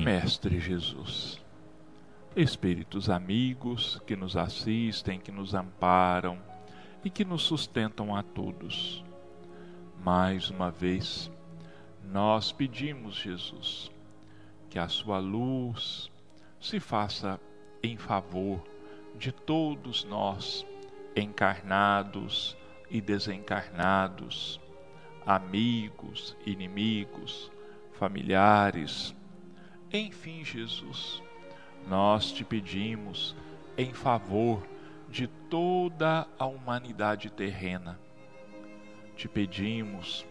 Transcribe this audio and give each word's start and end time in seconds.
Mestre 0.00 0.58
Jesus, 0.58 1.38
Espíritos 2.34 3.10
amigos 3.10 4.00
que 4.06 4.16
nos 4.16 4.34
assistem, 4.34 5.20
que 5.20 5.30
nos 5.30 5.52
amparam 5.52 6.38
e 7.04 7.10
que 7.10 7.22
nos 7.22 7.42
sustentam 7.42 8.16
a 8.16 8.22
todos. 8.22 9.04
Mais 10.02 10.48
uma 10.48 10.70
vez, 10.70 11.30
nós 12.02 12.50
pedimos, 12.50 13.16
Jesus, 13.16 13.90
que 14.70 14.78
a 14.78 14.88
sua 14.88 15.18
luz 15.18 16.10
se 16.58 16.80
faça 16.80 17.38
em 17.82 17.98
favor 17.98 18.62
de 19.18 19.30
todos 19.32 20.04
nós, 20.04 20.64
encarnados 21.14 22.56
e 22.90 23.02
desencarnados, 23.02 24.58
amigos, 25.26 26.34
inimigos, 26.46 27.52
familiares, 27.92 29.14
enfim, 29.92 30.44
Jesus, 30.44 31.20
nós 31.88 32.30
te 32.30 32.44
pedimos 32.44 33.34
em 33.76 33.92
favor 33.92 34.62
de 35.08 35.26
toda 35.26 36.28
a 36.38 36.46
humanidade 36.46 37.28
terrena. 37.30 37.98
Te 39.16 39.28
pedimos 39.28 40.24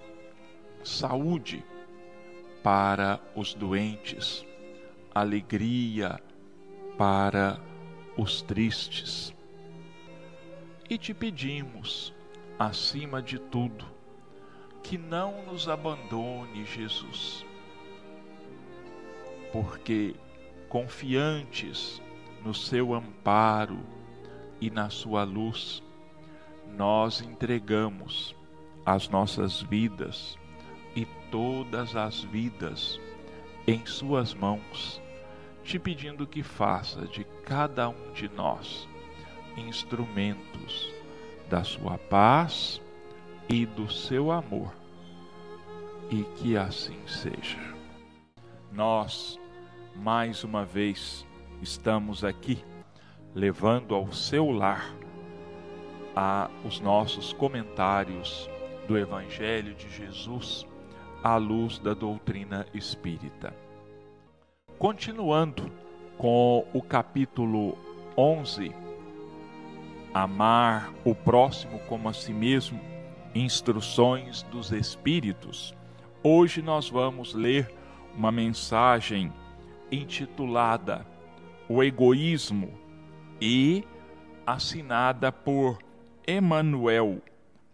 saúde 0.83 1.63
para 2.63 3.19
os 3.35 3.53
doentes, 3.53 4.45
alegria 5.13 6.21
para 6.97 7.59
os 8.15 8.41
tristes. 8.41 9.33
E 10.89 10.97
te 10.97 11.13
pedimos, 11.13 12.13
acima 12.57 13.21
de 13.21 13.37
tudo, 13.37 13.85
que 14.81 14.97
não 14.97 15.45
nos 15.45 15.67
abandone, 15.67 16.65
Jesus 16.65 17.48
porque 19.51 20.15
confiantes 20.67 22.01
no 22.43 22.53
seu 22.53 22.93
amparo 22.93 23.79
e 24.61 24.69
na 24.69 24.89
sua 24.89 25.23
luz, 25.23 25.83
nós 26.77 27.21
entregamos 27.21 28.35
as 28.85 29.09
nossas 29.09 29.61
vidas 29.61 30.37
e 30.95 31.05
todas 31.31 31.95
as 31.95 32.23
vidas 32.23 32.99
em 33.67 33.85
Suas 33.85 34.33
mãos, 34.33 35.01
te 35.63 35.77
pedindo 35.77 36.25
que 36.25 36.41
faça 36.41 37.05
de 37.07 37.23
cada 37.45 37.89
um 37.89 38.13
de 38.13 38.27
nós 38.29 38.87
instrumentos 39.55 40.93
da 41.49 41.63
Sua 41.63 41.97
paz 41.97 42.81
e 43.47 43.65
do 43.65 43.91
seu 43.91 44.31
amor, 44.31 44.73
e 46.09 46.23
que 46.37 46.55
assim 46.55 46.99
seja. 47.07 47.57
Nós 48.71 49.38
mais 49.99 50.45
uma 50.45 50.63
vez 50.63 51.25
estamos 51.61 52.23
aqui 52.23 52.63
levando 53.35 53.93
ao 53.93 54.13
seu 54.13 54.49
lar 54.49 54.95
a 56.15 56.49
os 56.65 56.79
nossos 56.79 57.33
comentários 57.33 58.49
do 58.87 58.97
Evangelho 58.97 59.75
de 59.75 59.89
Jesus 59.89 60.65
à 61.21 61.35
luz 61.35 61.79
da 61.79 61.93
doutrina 61.93 62.65
espírita. 62.73 63.53
Continuando 64.77 65.69
com 66.17 66.65
o 66.73 66.81
capítulo 66.81 67.77
11, 68.17 68.73
Amar 70.13 70.91
o 71.03 71.13
próximo 71.13 71.77
como 71.87 72.07
a 72.07 72.13
si 72.13 72.33
mesmo, 72.33 72.79
instruções 73.35 74.43
dos 74.43 74.71
Espíritos. 74.71 75.75
Hoje 76.23 76.61
nós 76.61 76.89
vamos 76.89 77.33
ler 77.33 77.69
uma 78.15 78.31
mensagem 78.31 79.31
intitulada 79.91 81.05
O 81.67 81.83
Egoísmo 81.83 82.71
e 83.41 83.83
assinada 84.45 85.31
por 85.31 85.79
Emmanuel, 86.27 87.21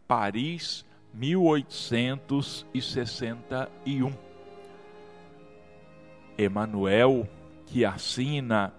Paris, 0.08 0.86
1861. 1.14 4.14
Emmanuel, 6.38 7.28
que 7.66 7.86
assina 7.86 8.74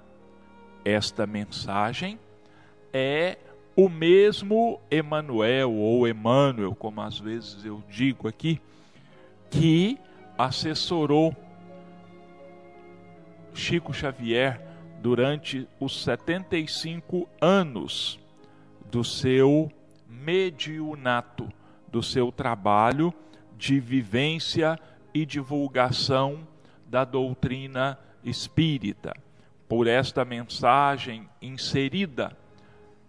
esta 0.84 1.26
mensagem, 1.26 2.20
é 2.92 3.38
o 3.74 3.88
mesmo 3.88 4.78
Emmanuel, 4.90 5.72
ou 5.72 6.06
Emmanuel, 6.06 6.74
como 6.74 7.00
às 7.00 7.18
vezes 7.18 7.64
eu 7.64 7.82
digo 7.88 8.28
aqui, 8.28 8.60
que 9.50 9.98
assessorou 10.38 11.34
Chico 13.56 13.92
Xavier 13.92 14.60
durante 15.00 15.68
os 15.80 16.04
75 16.04 17.28
anos 17.40 18.20
do 18.90 19.02
seu 19.02 19.70
mediunato, 20.08 21.48
do 21.88 22.02
seu 22.02 22.30
trabalho 22.30 23.12
de 23.56 23.80
vivência 23.80 24.78
e 25.12 25.24
divulgação 25.24 26.46
da 26.86 27.04
doutrina 27.04 27.98
espírita. 28.22 29.14
Por 29.68 29.86
esta 29.86 30.24
mensagem 30.24 31.28
inserida 31.40 32.36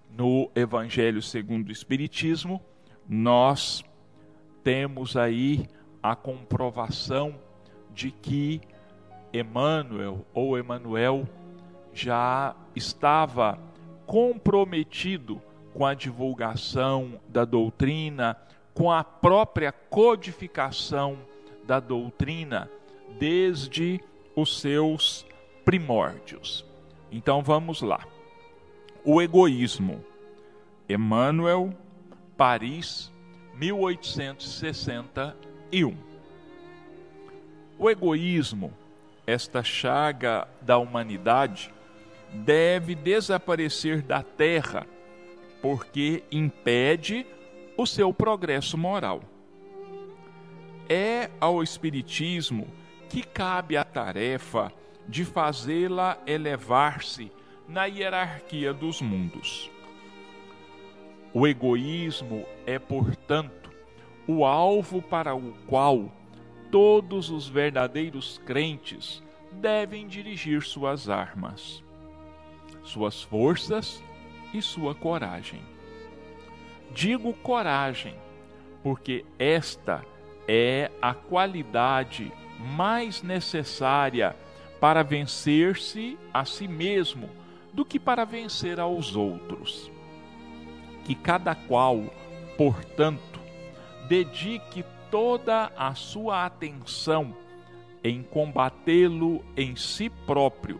no 0.09 0.49
Evangelho 0.55 1.21
segundo 1.21 1.69
o 1.69 1.71
Espiritismo, 1.71 2.61
nós 3.07 3.83
temos 4.63 5.15
aí 5.15 5.67
a 6.01 6.15
comprovação 6.15 7.35
de 7.93 8.11
que 8.11 8.61
Emmanuel 9.33 10.25
ou 10.33 10.57
Emanuel 10.57 11.27
já 11.93 12.55
estava 12.75 13.59
comprometido 14.05 15.41
com 15.73 15.85
a 15.85 15.93
divulgação 15.93 17.19
da 17.27 17.43
doutrina, 17.45 18.37
com 18.73 18.91
a 18.91 19.03
própria 19.03 19.71
codificação 19.71 21.17
da 21.65 21.79
doutrina 21.79 22.69
desde 23.19 24.01
os 24.35 24.59
seus 24.59 25.25
primórdios. 25.65 26.65
Então 27.11 27.41
vamos 27.41 27.81
lá. 27.81 28.05
O 29.03 29.19
egoísmo. 29.21 30.03
Emmanuel, 30.89 31.73
Paris, 32.37 33.11
1861. 33.55 35.97
O 37.77 37.89
egoísmo 37.89 38.71
esta 39.27 39.61
chaga 39.61 40.47
da 40.61 40.77
humanidade 40.77 41.69
deve 42.31 42.95
desaparecer 42.95 44.01
da 44.01 44.23
terra, 44.23 44.87
porque 45.61 46.23
impede 46.31 47.27
o 47.75 47.85
seu 47.85 48.13
progresso 48.13 48.77
moral. 48.77 49.21
É 50.87 51.29
ao 51.41 51.61
Espiritismo 51.61 52.67
que 53.09 53.21
cabe 53.21 53.75
a 53.75 53.83
tarefa 53.83 54.71
de 55.05 55.25
fazê-la 55.25 56.17
elevar-se 56.25 57.29
na 57.67 57.85
hierarquia 57.85 58.73
dos 58.73 59.01
mundos. 59.01 59.69
O 61.33 61.45
egoísmo 61.45 62.45
é, 62.65 62.79
portanto, 62.79 63.69
o 64.25 64.45
alvo 64.45 65.01
para 65.01 65.35
o 65.35 65.53
qual 65.67 66.11
todos 66.71 67.29
os 67.29 67.47
verdadeiros 67.47 68.41
crentes 68.45 69.23
devem 69.51 70.07
dirigir 70.07 70.63
suas 70.63 71.09
armas, 71.09 71.83
suas 72.83 73.21
forças 73.21 74.03
e 74.53 74.61
sua 74.61 74.93
coragem. 74.93 75.61
Digo 76.93 77.33
coragem, 77.33 78.15
porque 78.83 79.25
esta 79.37 80.03
é 80.47 80.91
a 81.01 81.13
qualidade 81.13 82.31
mais 82.59 83.21
necessária 83.21 84.35
para 84.79 85.03
vencer-se 85.03 86.17
a 86.33 86.45
si 86.45 86.67
mesmo 86.67 87.29
do 87.73 87.83
que 87.83 87.99
para 87.99 88.25
vencer 88.25 88.79
aos 88.79 89.15
outros. 89.15 89.91
Que 91.03 91.15
cada 91.15 91.53
qual, 91.55 92.03
portanto, 92.57 93.39
dedique 94.07 94.83
toda 95.11 95.71
a 95.77 95.93
sua 95.95 96.45
atenção 96.45 97.35
em 98.03 98.23
combatê-lo 98.23 99.43
em 99.55 99.75
si 99.75 100.09
próprio, 100.09 100.79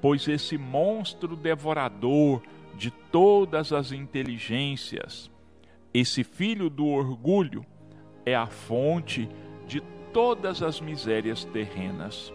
pois 0.00 0.26
esse 0.28 0.58
monstro 0.58 1.36
devorador 1.36 2.42
de 2.74 2.90
todas 2.90 3.72
as 3.72 3.92
inteligências, 3.92 5.30
esse 5.94 6.24
filho 6.24 6.68
do 6.68 6.86
orgulho, 6.86 7.64
é 8.24 8.34
a 8.34 8.46
fonte 8.46 9.28
de 9.66 9.80
todas 10.12 10.62
as 10.62 10.80
misérias 10.80 11.44
terrenas. 11.44 12.32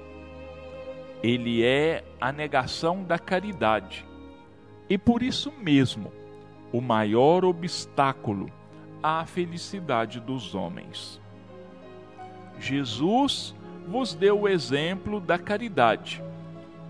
Ele 1.23 1.63
é 1.63 2.03
a 2.21 2.31
negação 2.31 3.03
da 3.03 3.17
caridade 3.17 4.05
e 4.89 4.97
por 4.97 5.21
isso 5.21 5.51
mesmo 5.51 6.11
o 6.71 6.79
maior 6.79 7.43
obstáculo 7.43 8.51
à 9.01 9.25
felicidade 9.25 10.19
dos 10.19 10.55
homens. 10.55 11.21
Jesus 12.59 13.55
vos 13.87 14.13
deu 14.13 14.41
o 14.41 14.47
exemplo 14.47 15.19
da 15.19 15.37
caridade, 15.37 16.23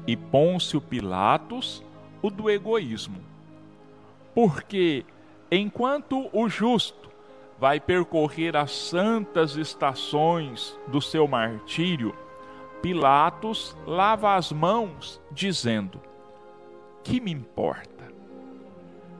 e 0.05 0.15
Pôncio 0.15 0.81
Pilatos 0.81 1.83
o 2.21 2.29
do 2.29 2.49
egoísmo. 2.49 3.21
Porque 4.33 5.05
enquanto 5.51 6.29
o 6.31 6.49
justo 6.49 7.09
vai 7.59 7.79
percorrer 7.79 8.55
as 8.55 8.71
santas 8.71 9.55
estações 9.55 10.77
do 10.87 11.01
seu 11.01 11.27
martírio, 11.27 12.15
Pilatos 12.81 13.75
lava 13.85 14.35
as 14.35 14.51
mãos, 14.51 15.19
dizendo: 15.31 15.99
Que 17.03 17.19
me 17.19 17.31
importa? 17.31 18.07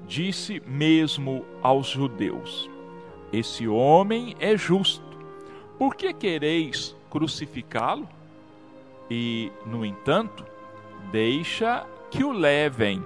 Disse 0.06 0.62
mesmo 0.66 1.44
aos 1.62 1.88
judeus: 1.88 2.70
Esse 3.32 3.68
homem 3.68 4.36
é 4.40 4.56
justo. 4.56 5.06
Por 5.78 5.96
que 5.96 6.14
quereis 6.14 6.96
crucificá-lo? 7.10 8.08
E, 9.10 9.52
no 9.66 9.86
entanto, 9.86 10.46
deixa 11.12 11.86
que 12.10 12.24
o 12.24 12.32
levem 12.32 13.04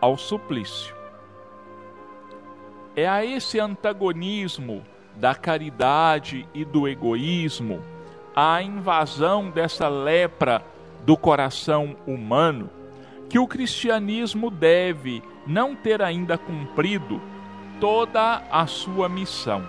ao 0.00 0.16
suplício. 0.16 0.94
É 2.96 3.06
a 3.06 3.24
esse 3.24 3.60
antagonismo 3.60 4.82
da 5.14 5.34
caridade 5.34 6.46
e 6.54 6.64
do 6.64 6.88
egoísmo, 6.88 7.82
a 8.34 8.62
invasão 8.62 9.50
dessa 9.50 9.88
lepra 9.88 10.64
do 11.04 11.16
coração 11.16 11.96
humano, 12.06 12.70
que 13.28 13.38
o 13.38 13.46
cristianismo 13.46 14.50
deve 14.50 15.22
não 15.46 15.74
ter 15.74 16.00
ainda 16.02 16.38
cumprido 16.38 17.20
toda 17.80 18.42
a 18.50 18.66
sua 18.66 19.08
missão. 19.08 19.64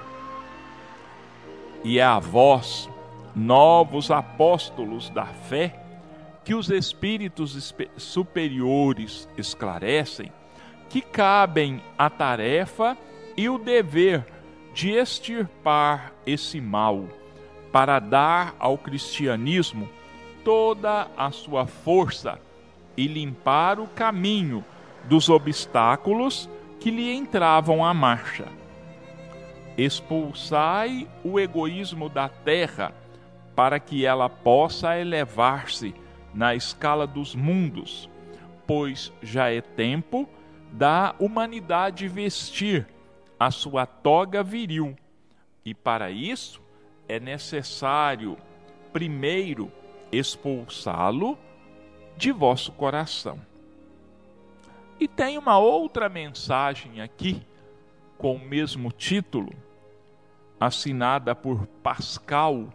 E 1.84 2.00
é 2.00 2.04
a 2.04 2.20
vós, 2.20 2.90
novos 3.36 4.12
apóstolos 4.12 5.10
da 5.10 5.26
fé, 5.26 5.80
que 6.44 6.54
os 6.56 6.70
espíritos 6.70 7.74
superiores 7.98 9.30
esclarecem 9.38 10.32
que 10.90 11.02
cabem 11.02 11.82
a 11.98 12.10
tarefa 12.10 12.98
e 13.38 13.48
o 13.48 13.60
dever 13.60 14.26
de 14.74 14.90
extirpar 14.92 16.12
esse 16.26 16.60
mal, 16.60 17.06
para 17.72 18.00
dar 18.00 18.56
ao 18.58 18.78
cristianismo 18.78 19.88
toda 20.44 21.08
a 21.16 21.30
sua 21.30 21.68
força 21.68 22.40
e 22.98 23.08
limpar 23.08 23.80
o 23.80 23.88
caminho 23.88 24.66
dos 25.06 25.30
obstáculos 25.30 26.50
que 26.80 26.90
lhe 26.90 27.14
entravam 27.14 27.84
à 27.84 27.94
marcha. 27.94 28.48
Expulsai 29.78 31.08
o 31.24 31.40
egoísmo 31.40 32.10
da 32.10 32.30
terra, 32.30 32.94
para 33.56 33.80
que 33.80 34.06
ela 34.06 34.30
possa 34.30 34.98
elevar-se 34.98 35.94
na 36.34 36.56
escala 36.56 37.06
dos 37.06 37.36
mundos, 37.36 38.10
pois 38.66 39.12
já 39.22 39.52
é 39.52 39.62
tempo 39.62 40.28
da 40.72 41.16
humanidade 41.20 42.08
vestir 42.08 42.88
a 43.40 43.52
sua 43.52 43.86
toga 43.86 44.44
viril. 44.44 44.96
E 45.66 45.74
para 45.74 46.10
isso 46.12 46.62
é 47.08 47.20
necessário, 47.20 48.38
primeiro, 48.94 49.72
expulsá-lo 50.12 51.38
de 52.16 52.32
vosso 52.32 52.72
coração. 52.72 53.49
E 55.00 55.08
tem 55.08 55.38
uma 55.38 55.58
outra 55.58 56.10
mensagem 56.10 57.02
aqui, 57.02 57.42
com 58.18 58.36
o 58.36 58.40
mesmo 58.40 58.92
título, 58.92 59.54
assinada 60.60 61.34
por 61.34 61.66
Pascal, 61.82 62.68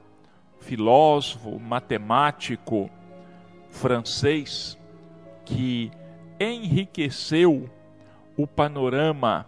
filósofo, 0.58 1.60
matemático, 1.60 2.88
francês 3.68 4.78
que 5.44 5.90
enriqueceu 6.40 7.68
o 8.36 8.46
panorama 8.46 9.46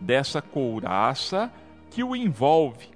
dessa 0.00 0.42
couraça 0.42 1.50
que 1.90 2.02
o 2.02 2.14
envolve, 2.14 2.88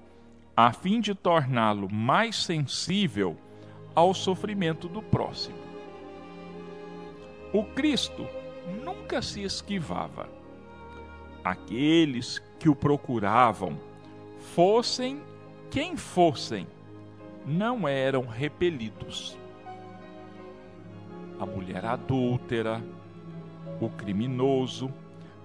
a 0.56 0.72
fim 0.72 1.00
de 1.00 1.14
torná-lo 1.14 1.90
mais 1.90 2.36
sensível 2.36 3.36
ao 3.94 4.12
sofrimento 4.12 4.88
do 4.88 5.00
próximo. 5.00 5.56
O 7.52 7.64
Cristo 7.64 8.26
nunca 8.84 9.22
se 9.22 9.42
esquivava. 9.42 10.37
Aqueles 11.48 12.42
que 12.58 12.68
o 12.68 12.76
procuravam, 12.76 13.80
fossem 14.54 15.18
quem 15.70 15.96
fossem, 15.96 16.66
não 17.46 17.88
eram 17.88 18.26
repelidos. 18.26 19.34
A 21.40 21.46
mulher 21.46 21.86
adúltera, 21.86 22.84
o 23.80 23.88
criminoso, 23.88 24.92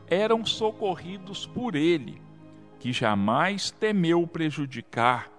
eram 0.05 0.45
socorridos 0.45 1.45
por 1.45 1.73
ele, 1.73 2.21
que 2.81 2.91
jamais 2.91 3.71
temeu 3.71 4.27
prejudicar 4.27 5.31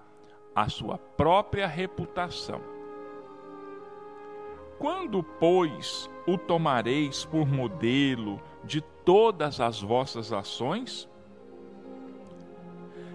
a 0.55 0.67
sua 0.67 0.97
própria 0.97 1.67
reputação. 1.67 2.59
Quando, 4.79 5.21
pois, 5.21 6.09
o 6.25 6.39
tomareis 6.39 7.23
por 7.23 7.45
modelo 7.45 8.41
de 8.63 8.83
todas 9.05 9.61
as 9.61 9.81
vossas 9.81 10.33
ações? 10.33 11.07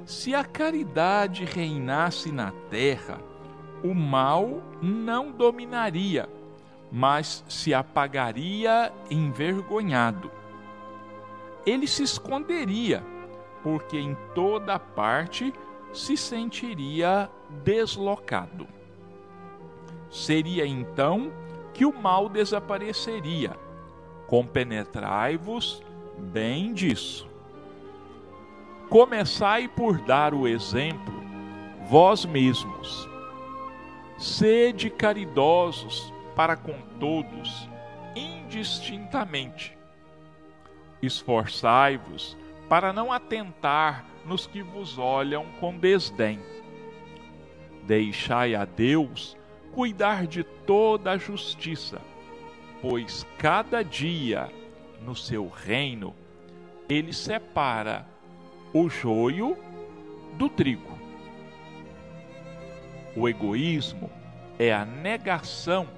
Se 0.07 0.35
a 0.35 0.45
caridade 0.45 1.45
reinasse 1.45 2.33
na 2.33 2.53
terra, 2.71 3.21
o 3.85 3.95
mal 3.95 4.63
não 4.81 5.31
dominaria 5.31 6.29
mas 6.91 7.45
se 7.49 7.73
apagaria 7.73 8.93
envergonhado. 9.11 10.31
ele 11.67 11.87
se 11.87 12.03
esconderia, 12.03 13.05
porque 13.63 13.99
em 13.99 14.17
toda 14.35 14.79
parte 14.79 15.53
se 15.93 16.17
sentiria 16.17 17.31
deslocado. 17.63 18.67
Seria 20.11 20.67
então 20.67 21.31
que 21.75 21.85
o 21.85 21.93
mal 21.93 22.29
desapareceria. 22.29 23.57
Compenetrai-vos 24.31 25.83
bem 26.17 26.73
disso. 26.73 27.29
Começai 28.89 29.67
por 29.67 29.99
dar 30.03 30.33
o 30.33 30.47
exemplo, 30.47 31.13
vós 31.89 32.25
mesmos. 32.25 33.09
Sede 34.17 34.89
caridosos 34.89 36.15
para 36.37 36.57
com 36.57 36.81
todos, 37.01 37.69
indistintamente. 38.15 39.77
Esforçai-vos 41.03 42.39
para 42.69 42.93
não 42.93 43.13
atentar 43.13 44.05
nos 44.25 44.47
que 44.47 44.63
vos 44.63 44.97
olham 44.97 45.45
com 45.59 45.77
desdém. 45.77 46.39
Deixai 47.83 48.55
a 48.55 48.65
Deus 48.65 49.37
cuidar 49.73 50.29
de 50.29 50.45
toda 50.45 51.11
a 51.11 51.19
justiça, 51.19 52.01
pois 52.81 53.27
cada 53.39 53.83
dia 53.83 54.51
no 55.03 55.15
seu 55.15 55.49
reino 55.49 56.15
ele 56.89 57.13
separa 57.13 58.07
o 58.73 58.89
joio 58.89 59.57
do 60.35 60.49
trigo. 60.49 60.99
O 63.17 63.29
egoísmo 63.29 64.11
é 64.59 64.73
a 64.73 64.85
negação 64.85 65.89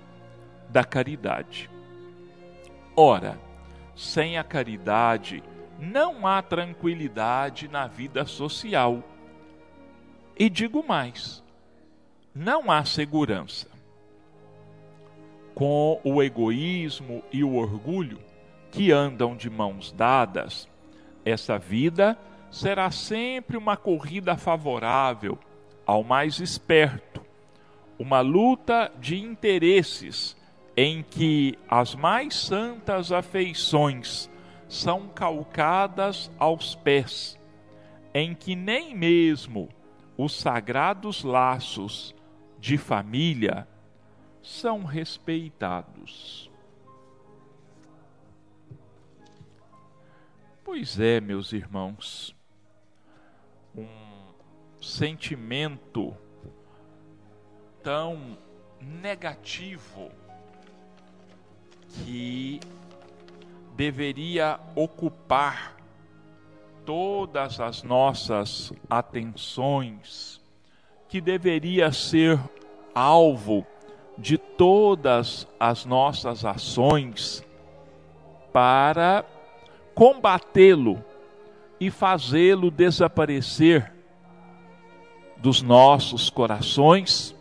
da 0.68 0.84
caridade. 0.84 1.70
Ora, 2.96 3.38
sem 3.94 4.38
a 4.38 4.44
caridade 4.44 5.42
não 5.78 6.26
há 6.26 6.40
tranquilidade 6.40 7.68
na 7.68 7.86
vida 7.86 8.24
social. 8.24 9.02
E 10.38 10.48
digo 10.48 10.84
mais: 10.86 11.42
não 12.34 12.70
há 12.70 12.84
segurança. 12.84 13.71
Com 15.54 16.00
o 16.02 16.22
egoísmo 16.22 17.22
e 17.32 17.44
o 17.44 17.54
orgulho 17.54 18.18
que 18.70 18.90
andam 18.90 19.36
de 19.36 19.50
mãos 19.50 19.92
dadas, 19.92 20.68
essa 21.24 21.58
vida 21.58 22.18
será 22.50 22.90
sempre 22.90 23.56
uma 23.56 23.76
corrida 23.76 24.36
favorável 24.36 25.38
ao 25.86 26.02
mais 26.02 26.40
esperto, 26.40 27.20
uma 27.98 28.20
luta 28.20 28.90
de 28.98 29.18
interesses 29.18 30.36
em 30.76 31.02
que 31.02 31.58
as 31.68 31.94
mais 31.94 32.34
santas 32.34 33.12
afeições 33.12 34.30
são 34.68 35.06
calcadas 35.08 36.30
aos 36.38 36.74
pés, 36.74 37.38
em 38.14 38.34
que 38.34 38.56
nem 38.56 38.94
mesmo 38.94 39.68
os 40.16 40.38
sagrados 40.38 41.22
laços 41.22 42.14
de 42.58 42.78
família 42.78 43.66
são 44.42 44.84
respeitados. 44.84 46.50
Pois 50.64 50.98
é, 50.98 51.20
meus 51.20 51.52
irmãos, 51.52 52.34
um 53.76 53.86
sentimento 54.80 56.16
tão 57.82 58.38
negativo 58.80 60.10
que 61.88 62.58
deveria 63.76 64.58
ocupar 64.74 65.76
todas 66.84 67.60
as 67.60 67.82
nossas 67.82 68.72
atenções, 68.88 70.40
que 71.08 71.20
deveria 71.20 71.92
ser 71.92 72.40
alvo 72.94 73.66
de 74.16 74.36
todas 74.36 75.46
as 75.58 75.84
nossas 75.84 76.44
ações 76.44 77.44
para 78.52 79.24
combatê-lo 79.94 81.02
e 81.80 81.90
fazê-lo 81.90 82.70
desaparecer 82.70 83.92
dos 85.38 85.60
nossos 85.60 86.30
corações 86.30 87.34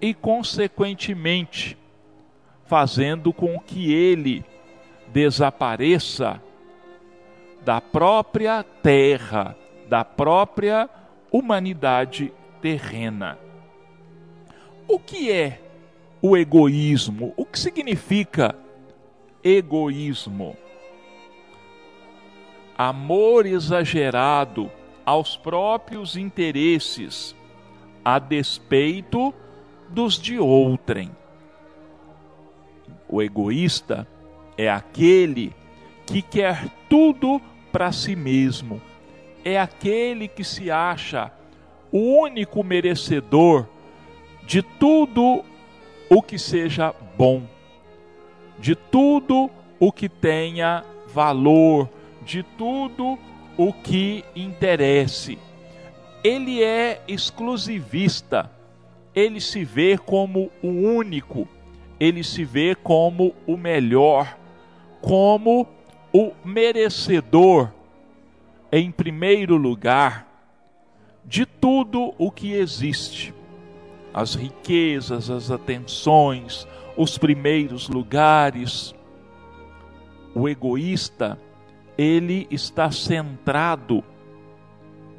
e, 0.00 0.12
consequentemente, 0.12 1.78
fazendo 2.66 3.32
com 3.32 3.58
que 3.58 3.92
ele 3.92 4.44
desapareça 5.08 6.42
da 7.64 7.80
própria 7.80 8.62
terra, 8.62 9.56
da 9.88 10.04
própria 10.04 10.90
humanidade 11.32 12.32
terrena. 12.60 13.38
O 14.86 14.98
que 14.98 15.32
é 15.32 15.60
o 16.20 16.36
egoísmo? 16.36 17.32
O 17.36 17.44
que 17.44 17.58
significa 17.58 18.54
egoísmo? 19.42 20.56
Amor 22.76 23.46
exagerado 23.46 24.70
aos 25.06 25.36
próprios 25.36 26.16
interesses, 26.16 27.34
a 28.04 28.18
despeito 28.18 29.32
dos 29.88 30.18
de 30.18 30.38
outrem. 30.38 31.10
O 33.08 33.22
egoísta 33.22 34.06
é 34.58 34.70
aquele 34.70 35.54
que 36.06 36.20
quer 36.20 36.68
tudo 36.90 37.40
para 37.72 37.90
si 37.90 38.14
mesmo, 38.14 38.82
é 39.44 39.58
aquele 39.58 40.28
que 40.28 40.44
se 40.44 40.70
acha 40.70 41.32
o 41.90 42.20
único 42.20 42.62
merecedor 42.62 43.68
de 44.46 44.62
tudo 44.62 45.44
o 46.08 46.22
que 46.22 46.38
seja 46.38 46.94
bom, 47.16 47.42
de 48.58 48.74
tudo 48.74 49.50
o 49.80 49.90
que 49.90 50.08
tenha 50.08 50.84
valor, 51.08 51.88
de 52.22 52.42
tudo 52.42 53.18
o 53.56 53.72
que 53.72 54.24
interesse. 54.34 55.38
Ele 56.22 56.62
é 56.62 57.02
exclusivista, 57.06 58.50
ele 59.14 59.40
se 59.40 59.64
vê 59.64 59.98
como 59.98 60.50
o 60.62 60.68
único 60.68 61.48
ele 61.98 62.24
se 62.24 62.44
vê 62.44 62.74
como 62.74 63.34
o 63.46 63.56
melhor, 63.56 64.36
como 65.00 65.66
o 66.12 66.32
merecedor, 66.44 67.70
em 68.70 68.90
primeiro 68.90 69.56
lugar, 69.56 70.26
de 71.24 71.46
tudo 71.46 72.14
o 72.18 72.30
que 72.30 72.52
existe. 72.52 73.33
As 74.14 74.34
riquezas, 74.34 75.28
as 75.28 75.50
atenções, 75.50 76.66
os 76.96 77.18
primeiros 77.18 77.88
lugares. 77.88 78.94
O 80.34 80.48
egoísta, 80.48 81.38
ele 81.98 82.46
está 82.50 82.90
centrado 82.90 84.02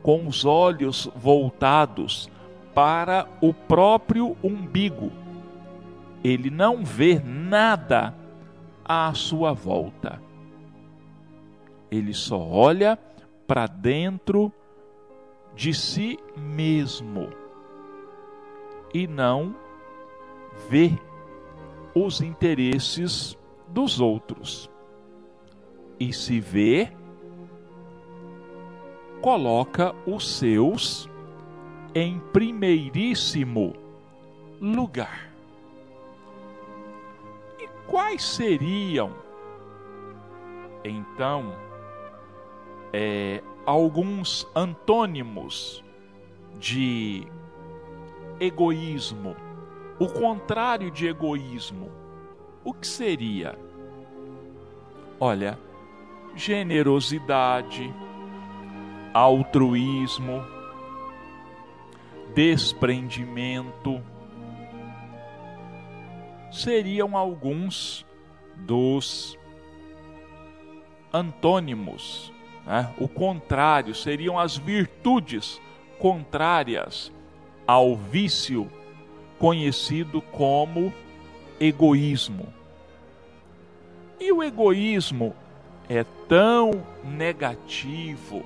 com 0.01 0.25
os 0.27 0.45
olhos 0.45 1.09
voltados 1.15 2.29
para 2.73 3.27
o 3.41 3.53
próprio 3.53 4.35
umbigo 4.43 5.11
ele 6.25 6.49
não 6.49 6.83
vê 6.83 7.19
nada 7.23 8.11
à 8.83 9.13
sua 9.13 9.53
volta. 9.53 10.19
Ele 11.91 12.15
só 12.15 12.39
olha 12.39 12.97
para 13.45 13.67
dentro 13.67 14.51
de 15.55 15.71
si 15.71 16.17
mesmo 16.35 17.29
e 18.95 19.05
não 19.07 19.53
vê 20.69 20.97
os 21.93 22.21
interesses 22.21 23.37
dos 23.67 23.99
outros. 23.99 24.71
E 25.99 26.13
se 26.13 26.39
vê, 26.39 26.89
coloca 29.21 29.93
os 30.07 30.37
seus 30.37 31.09
em 31.93 32.19
primeiríssimo 32.31 33.73
lugar 34.61 35.29
quais 37.87 38.23
seriam 38.23 39.11
então 40.83 41.53
é, 42.93 43.43
alguns 43.65 44.47
antônimos 44.55 45.83
de 46.57 47.27
egoísmo? 48.39 49.35
O 49.97 50.07
contrário 50.07 50.91
de 50.91 51.07
egoísmo, 51.07 51.89
o 52.63 52.73
que 52.73 52.85
seria? 52.85 53.57
Olha, 55.19 55.57
generosidade, 56.35 57.93
altruísmo, 59.13 60.43
desprendimento 62.33 64.01
seriam 66.51 67.15
alguns 67.15 68.05
dos 68.55 69.37
antônimos, 71.13 72.33
né? 72.65 72.93
o 72.97 73.07
contrário, 73.07 73.95
seriam 73.95 74.37
as 74.37 74.57
virtudes 74.57 75.61
contrárias 75.99 77.11
ao 77.67 77.95
vício 77.95 78.69
conhecido 79.39 80.21
como 80.21 80.93
egoísmo. 81.59 82.53
E 84.19 84.31
o 84.31 84.43
egoísmo 84.43 85.35
é 85.89 86.03
tão 86.27 86.71
negativo, 87.03 88.43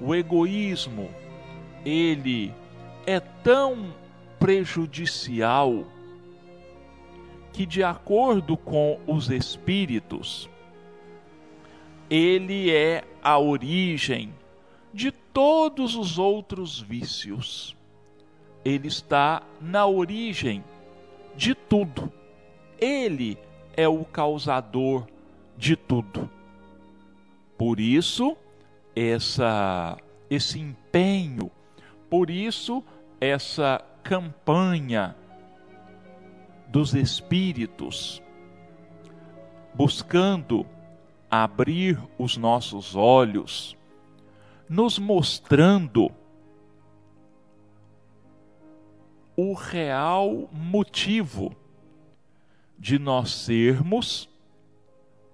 o 0.00 0.14
egoísmo, 0.14 1.08
ele 1.84 2.52
é 3.06 3.20
tão 3.20 3.94
prejudicial 4.38 5.84
que, 7.52 7.66
de 7.66 7.82
acordo 7.82 8.56
com 8.56 8.98
os 9.06 9.30
espíritos, 9.30 10.48
ele 12.10 12.70
é 12.70 13.04
a 13.22 13.38
origem 13.38 14.34
de 14.92 15.10
todos 15.10 15.94
os 15.94 16.18
outros 16.18 16.80
vícios. 16.80 17.76
Ele 18.64 18.88
está 18.88 19.42
na 19.60 19.86
origem 19.86 20.62
de 21.34 21.54
tudo. 21.54 22.12
Ele 22.78 23.38
é 23.76 23.88
o 23.88 24.04
causador 24.04 25.06
de 25.56 25.76
tudo. 25.76 26.28
Por 27.56 27.78
isso, 27.78 28.36
essa, 28.94 29.96
esse 30.28 30.58
empenho, 30.58 31.50
por 32.10 32.30
isso, 32.30 32.82
essa 33.20 33.80
campanha 34.02 35.16
dos 36.68 36.94
espíritos, 36.94 38.22
buscando 39.74 40.66
abrir 41.30 41.98
os 42.18 42.36
nossos 42.36 42.96
olhos, 42.96 43.76
nos 44.68 44.98
mostrando 44.98 46.10
o 49.36 49.54
real 49.54 50.48
motivo 50.52 51.54
de 52.78 52.98
nós 52.98 53.30
sermos 53.30 54.28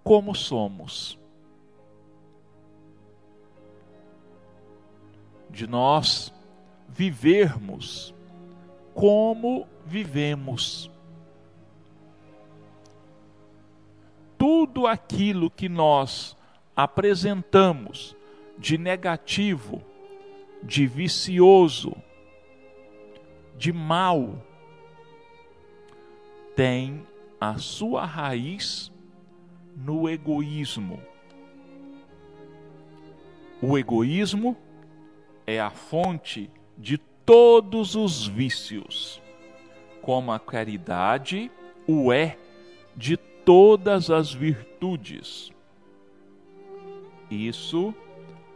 como 0.05 0.35
somos. 0.35 1.19
De 5.51 5.67
nós 5.67 6.33
vivermos 6.89 8.15
como 8.95 9.67
vivemos. 9.85 10.91
Tudo 14.37 14.87
aquilo 14.87 15.51
que 15.51 15.69
nós 15.69 16.37
apresentamos 16.77 18.17
de 18.59 18.77
negativo, 18.77 19.83
de 20.63 20.87
vicioso, 20.87 21.95
de 23.59 23.73
mal, 23.73 24.41
tem 26.55 27.05
a 27.41 27.59
sua 27.59 28.05
raiz 28.05 28.93
no 29.77 30.09
egoísmo. 30.09 31.03
O 33.61 33.77
egoísmo 33.77 34.57
é 35.45 35.61
a 35.61 35.71
fonte 35.71 36.49
de 36.77 36.99
todos 37.27 37.97
os 37.97 38.29
vícios, 38.29 39.21
como 40.01 40.31
a 40.31 40.39
caridade 40.39 41.51
o 41.85 42.13
é 42.13 42.39
de 42.97 43.17
todas 43.17 44.09
as 44.09 44.33
virtudes. 44.33 45.51
Isso 47.29 47.93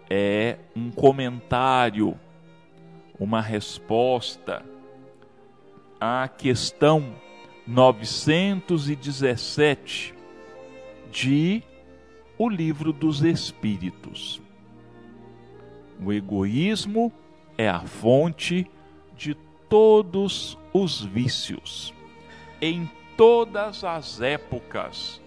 é 0.08 0.58
um 0.76 0.92
comentário, 0.92 2.16
uma 3.18 3.40
resposta 3.40 4.71
à 6.04 6.26
questão 6.26 7.14
917 7.64 10.12
de 11.12 11.62
O 12.36 12.48
Livro 12.48 12.92
dos 12.92 13.22
Espíritos. 13.22 14.42
O 16.04 16.12
egoísmo 16.12 17.12
é 17.56 17.68
a 17.68 17.82
fonte 17.82 18.68
de 19.16 19.36
todos 19.68 20.58
os 20.72 21.04
vícios, 21.04 21.94
em 22.60 22.90
todas 23.16 23.84
as 23.84 24.20
épocas 24.20 25.22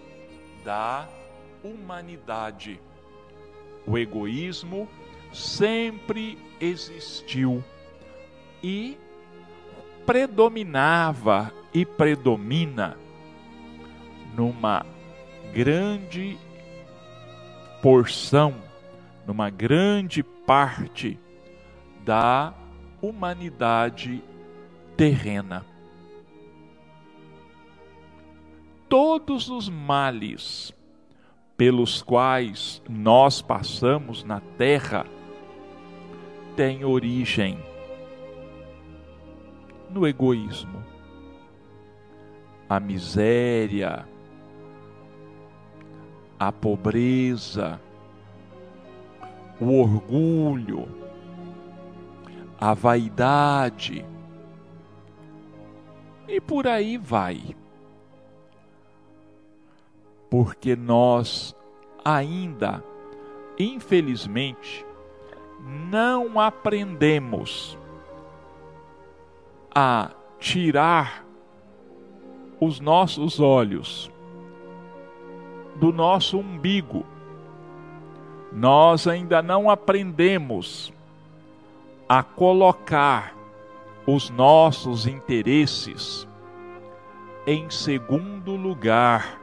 da 0.62 1.08
humanidade. 1.64 2.78
O 3.86 3.96
egoísmo 3.96 4.86
sempre 5.32 6.36
existiu 6.60 7.64
e 8.62 8.98
predominava 10.06 11.52
e 11.74 11.84
predomina 11.84 12.96
numa 14.36 14.86
grande 15.52 16.38
porção, 17.82 18.54
numa 19.26 19.50
grande 19.50 20.22
parte 20.22 21.18
da 22.04 22.54
humanidade 23.02 24.22
terrena. 24.96 25.66
Todos 28.88 29.48
os 29.48 29.68
males 29.68 30.72
pelos 31.56 32.00
quais 32.00 32.80
nós 32.88 33.42
passamos 33.42 34.22
na 34.22 34.40
terra 34.56 35.04
têm 36.54 36.84
origem 36.84 37.58
no 39.96 40.06
egoísmo, 40.06 40.84
a 42.68 42.78
miséria, 42.78 44.06
a 46.38 46.52
pobreza, 46.52 47.80
o 49.58 49.80
orgulho, 49.80 50.86
a 52.60 52.74
vaidade, 52.74 54.04
e 56.28 56.38
por 56.42 56.66
aí 56.66 56.98
vai. 56.98 57.56
Porque 60.28 60.76
nós 60.76 61.56
ainda, 62.04 62.84
infelizmente, 63.58 64.84
não 65.90 66.38
aprendemos 66.38 67.78
a 69.78 70.08
tirar 70.40 71.22
os 72.58 72.80
nossos 72.80 73.38
olhos 73.38 74.10
do 75.74 75.92
nosso 75.92 76.38
umbigo. 76.38 77.04
Nós 78.50 79.06
ainda 79.06 79.42
não 79.42 79.68
aprendemos 79.68 80.90
a 82.08 82.22
colocar 82.22 83.36
os 84.06 84.30
nossos 84.30 85.06
interesses 85.06 86.26
em 87.46 87.68
segundo 87.68 88.56
lugar, 88.56 89.38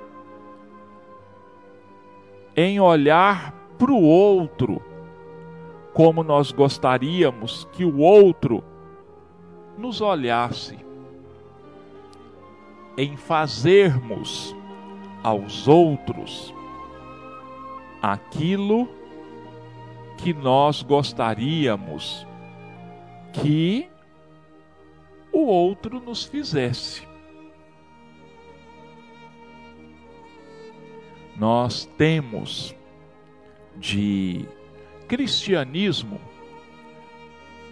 em 2.57 2.79
olhar 2.79 3.53
para 3.77 3.91
o 3.91 4.01
outro 4.01 4.81
como 5.93 6.23
nós 6.23 6.51
gostaríamos 6.51 7.67
que 7.71 7.85
o 7.85 7.99
outro 7.99 8.63
nos 9.77 10.01
olhasse, 10.01 10.77
em 12.97 13.17
fazermos 13.17 14.55
aos 15.23 15.67
outros 15.67 16.53
aquilo 18.01 18.87
que 20.17 20.33
nós 20.33 20.83
gostaríamos 20.83 22.27
que 23.31 23.89
o 25.31 25.45
outro 25.45 25.99
nos 25.99 26.25
fizesse. 26.25 27.07
Nós 31.35 31.85
temos 31.97 32.75
de 33.75 34.45
cristianismo 35.07 36.21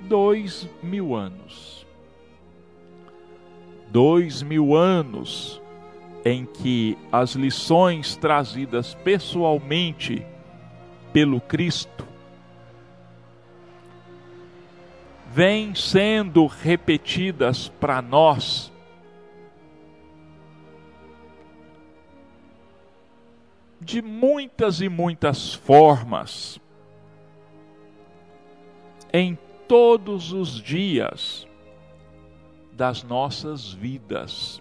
dois 0.02 0.68
mil 0.82 1.16
anos. 1.16 1.86
Dois 3.92 4.42
mil 4.42 4.74
anos 4.74 5.62
em 6.24 6.46
que 6.46 6.98
as 7.12 7.36
lições 7.36 8.16
trazidas 8.16 8.96
pessoalmente 8.96 10.26
pelo 11.12 11.42
Cristo 11.42 12.08
vêm 15.28 15.76
sendo 15.76 16.46
repetidas 16.46 17.68
para 17.68 18.02
nós. 18.02 18.72
De 23.82 24.02
muitas 24.02 24.80
e 24.80 24.88
muitas 24.88 25.54
formas. 25.54 26.62
Em 29.12 29.38
todos 29.68 30.32
os 30.32 30.62
dias 30.62 31.46
das 32.82 33.04
nossas 33.04 33.72
vidas. 33.72 34.60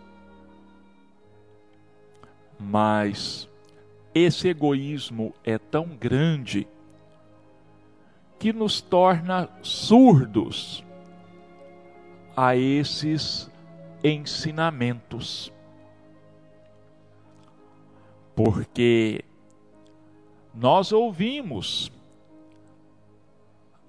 Mas 2.58 3.48
esse 4.14 4.46
egoísmo 4.48 5.32
é 5.42 5.56
tão 5.56 5.86
grande 5.86 6.68
que 8.38 8.52
nos 8.52 8.82
torna 8.82 9.48
surdos 9.62 10.84
a 12.36 12.54
esses 12.54 13.50
ensinamentos. 14.04 15.50
Porque 18.36 19.24
nós 20.54 20.92
ouvimos 20.92 21.90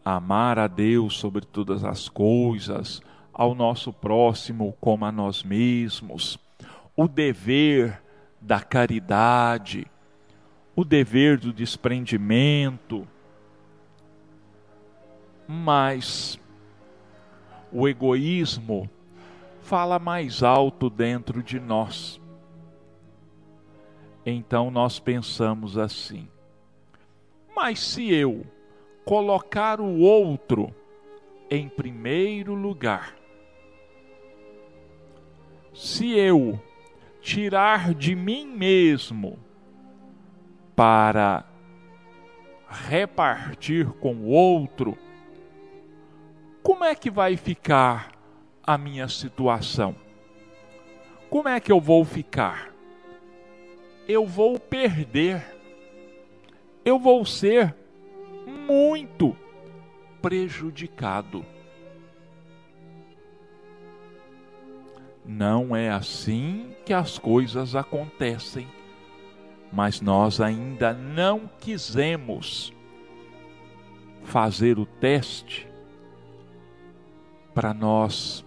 amar 0.06 0.58
a 0.58 0.68
Deus 0.68 1.18
sobre 1.18 1.46
todas 1.46 1.84
as 1.84 2.08
coisas, 2.08 3.02
ao 3.34 3.56
nosso 3.56 3.94
próximo 3.94 4.76
como 4.80 5.06
a 5.06 5.12
nós 5.12 5.44
mesmos, 5.44 6.38
o 6.96 7.08
dever 7.08 8.02
da 8.40 8.60
caridade, 8.60 9.88
o 10.76 10.84
dever 10.84 11.38
do 11.38 11.54
desprendimento, 11.54 13.08
mas 15.48 16.40
o 17.72 17.88
egoísmo 17.88 18.90
fala 19.62 20.00
mais 20.00 20.44
alto 20.44 20.90
dentro 20.90 21.42
de 21.42 21.60
nós. 21.60 22.20
Então 24.26 24.70
nós 24.70 25.00
pensamos 25.00 25.78
assim: 25.78 26.28
mas 27.56 27.80
se 27.80 28.12
eu 28.14 28.46
colocar 29.06 29.80
o 29.80 30.00
outro 30.00 30.74
em 31.50 31.68
primeiro 31.68 32.54
lugar, 32.54 33.16
se 35.82 36.12
eu 36.12 36.62
tirar 37.22 37.96
de 37.96 38.16
mim 38.16 38.46
mesmo 38.46 39.40
para 40.76 41.44
repartir 42.70 43.88
com 43.94 44.14
o 44.14 44.28
outro, 44.28 44.96
como 46.62 46.84
é 46.84 46.94
que 46.94 47.10
vai 47.10 47.36
ficar 47.36 48.12
a 48.64 48.78
minha 48.78 49.08
situação? 49.08 49.96
Como 51.32 51.50
é 51.50 51.60
que 51.60 51.72
eu 51.72 51.82
vou 51.82 52.06
ficar? 52.06 52.72
Eu 54.08 54.24
vou 54.24 54.60
perder. 54.60 55.44
Eu 56.86 57.00
vou 57.00 57.26
ser 57.26 57.76
muito 58.46 59.36
prejudicado. 60.22 61.44
Não 65.26 65.76
é 65.76 65.90
assim 65.90 66.74
que 66.86 66.94
as 66.94 67.18
coisas 67.18 67.76
acontecem, 67.76 68.68
mas 69.72 70.02
nós 70.02 70.42
ainda 70.42 70.94
não 70.94 71.50
quisemos 71.60 72.74
fazer 74.24 74.80
o 74.80 74.86
teste 74.86 75.68
para 77.54 77.74
nós 77.74 78.46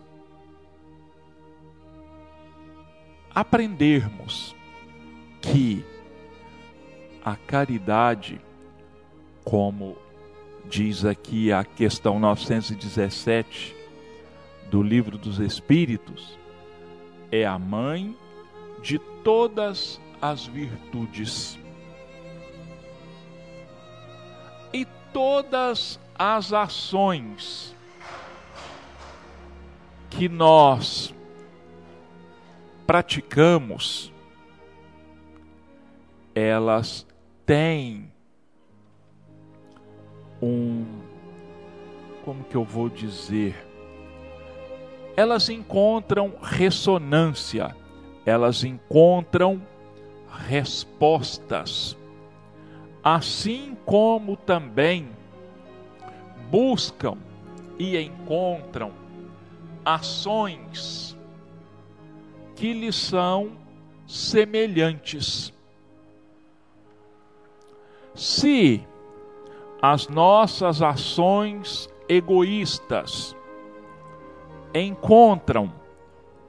aprendermos 3.35 4.55
que 5.41 5.85
a 7.25 7.37
caridade, 7.37 8.41
como 9.45 9.97
diz 10.69 11.05
aqui 11.05 11.53
a 11.53 11.65
questão 11.65 12.19
917 12.19 13.75
do 14.71 14.83
Livro 14.83 15.19
dos 15.19 15.39
Espíritos, 15.39 16.39
é 17.35 17.45
a 17.45 17.59
mãe 17.59 18.17
de 18.81 18.97
todas 19.25 20.01
as 20.23 20.47
virtudes. 20.47 21.59
E 24.73 24.87
todas 25.13 25.99
as 26.17 26.53
ações 26.53 27.75
que 30.11 30.29
nós 30.29 31.13
praticamos, 32.87 34.13
elas 36.37 37.05
têm 37.45 38.13
um. 40.41 40.85
Como 42.25 42.45
que 42.45 42.55
eu 42.55 42.65
vou 42.65 42.89
dizer? 42.89 43.74
Elas 45.17 45.49
encontram 45.49 46.35
ressonância, 46.43 47.75
elas 48.27 48.65
encontram 48.65 49.63
respostas, 50.49 51.97
assim 53.03 53.77
como 53.85 54.37
também 54.37 55.09
buscam 56.51 57.17
e 57.79 57.97
encontram 57.99 58.93
ações 59.85 61.17
que 62.57 62.73
lhe 62.73 62.93
são 62.93 63.53
semelhantes. 64.07 65.53
Se 68.15 68.83
as 69.83 70.09
nossas 70.09 70.81
ações 70.81 71.89
egoístas 72.09 73.37
encontram 74.75 75.73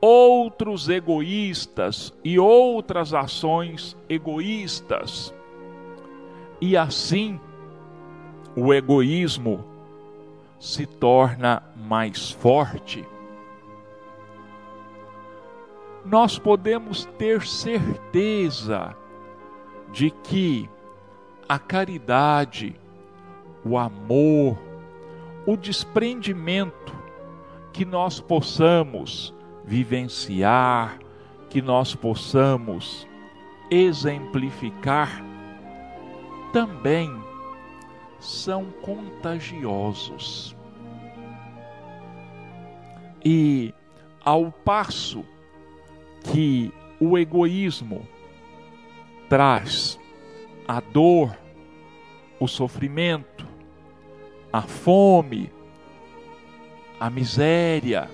outros 0.02 0.90
egoístas 0.90 2.14
e 2.24 2.40
outras 2.40 3.14
ações 3.14 3.96
egoístas, 4.10 5.34
e 6.60 6.76
assim 6.76 7.40
o 8.56 8.74
egoísmo 8.74 9.64
se 10.60 10.86
torna 10.86 11.62
mais 11.76 12.32
forte. 12.32 13.06
Nós 16.04 16.38
podemos 16.40 17.06
ter 17.18 17.46
certeza 17.46 18.96
de 19.92 20.12
que 20.12 20.70
a 21.50 21.58
caridade, 21.58 22.76
o 23.64 23.78
amor, 23.78 24.58
o 25.46 25.58
desprendimento 25.58 27.05
que 27.76 27.84
nós 27.84 28.22
possamos 28.22 29.36
vivenciar, 29.66 30.98
que 31.50 31.62
nós 31.62 31.94
possamos 31.94 33.06
exemplificar, 33.70 35.22
também 36.54 37.12
são 38.18 38.68
contagiosos. 38.82 40.56
E 43.26 43.74
ao 44.24 44.54
passo 44.54 45.26
que 46.32 46.72
o 46.98 47.18
egoísmo 47.18 48.08
traz 49.28 50.00
a 50.66 50.80
dor, 50.80 51.38
o 52.40 52.48
sofrimento, 52.48 53.46
a 54.54 54.62
fome, 54.62 55.52
a 57.06 57.10
miséria. 57.12 58.10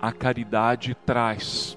A 0.00 0.10
caridade 0.10 0.94
traz, 0.94 1.76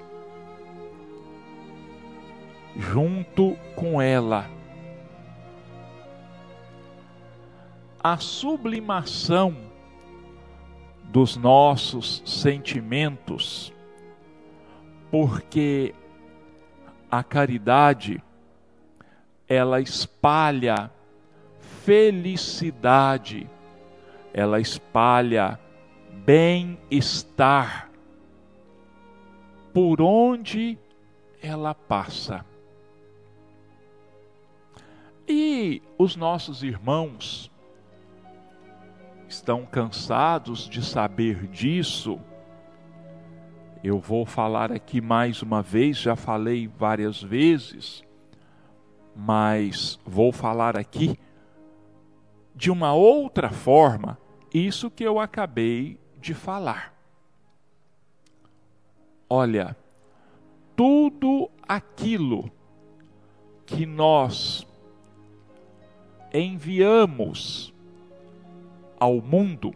junto 2.77 3.57
com 3.75 4.01
ela, 4.01 4.49
a 8.01 8.15
sublimação 8.15 9.57
dos 11.03 11.35
nossos 11.35 12.23
sentimentos, 12.25 13.73
porque 15.11 15.93
a 17.11 17.21
caridade 17.21 18.23
ela 19.49 19.81
espalha 19.81 20.89
felicidade, 21.83 23.49
ela 24.33 24.59
espalha 24.59 25.59
bem-estar 26.25 27.91
por 29.73 30.01
onde 30.01 30.77
ela 31.41 31.73
passa. 31.73 32.45
E 35.27 35.81
os 35.97 36.15
nossos 36.15 36.63
irmãos 36.63 37.51
estão 39.27 39.65
cansados 39.65 40.69
de 40.69 40.83
saber 40.83 41.47
disso 41.47 42.19
Eu 43.83 43.99
vou 43.99 44.25
falar 44.25 44.71
aqui 44.71 45.01
mais 45.01 45.41
uma 45.41 45.61
vez, 45.61 45.97
já 45.97 46.15
falei 46.15 46.67
várias 46.67 47.21
vezes, 47.21 48.03
mas 49.15 49.99
vou 50.05 50.31
falar 50.31 50.77
aqui 50.77 51.19
de 52.55 52.71
uma 52.71 52.93
outra 52.93 53.49
forma 53.49 54.17
isso 54.53 54.91
que 54.91 55.03
eu 55.03 55.19
acabei 55.19 55.97
de 56.19 56.33
falar. 56.33 56.93
Olha, 59.29 59.75
tudo 60.75 61.49
aquilo 61.67 62.51
que 63.65 63.85
nós 63.85 64.67
enviamos 66.31 67.73
ao 68.99 69.21
mundo, 69.21 69.73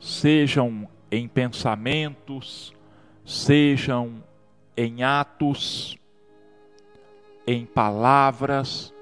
sejam 0.00 0.88
em 1.10 1.28
pensamentos, 1.28 2.72
sejam 3.24 4.22
em 4.76 5.02
atos, 5.02 5.96
em 7.46 7.64
palavras, 7.64 8.92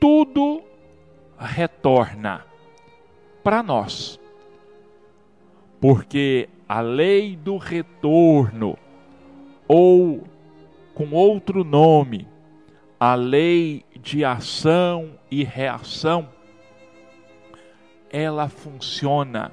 tudo 0.00 0.62
retorna 1.42 2.46
para 3.42 3.62
nós. 3.62 4.18
Porque 5.80 6.48
a 6.68 6.80
lei 6.80 7.36
do 7.36 7.56
retorno, 7.56 8.78
ou 9.66 10.22
com 10.94 11.10
outro 11.10 11.64
nome, 11.64 12.28
a 12.98 13.14
lei 13.14 13.84
de 14.00 14.24
ação 14.24 15.18
e 15.30 15.42
reação, 15.42 16.28
ela 18.10 18.48
funciona 18.48 19.50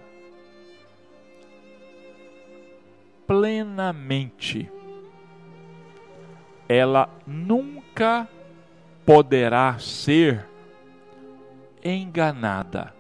plenamente. 3.25 4.71
Ela 6.67 7.09
nunca 7.25 8.27
poderá 9.05 9.77
ser 9.79 10.48
enganada. 11.83 12.93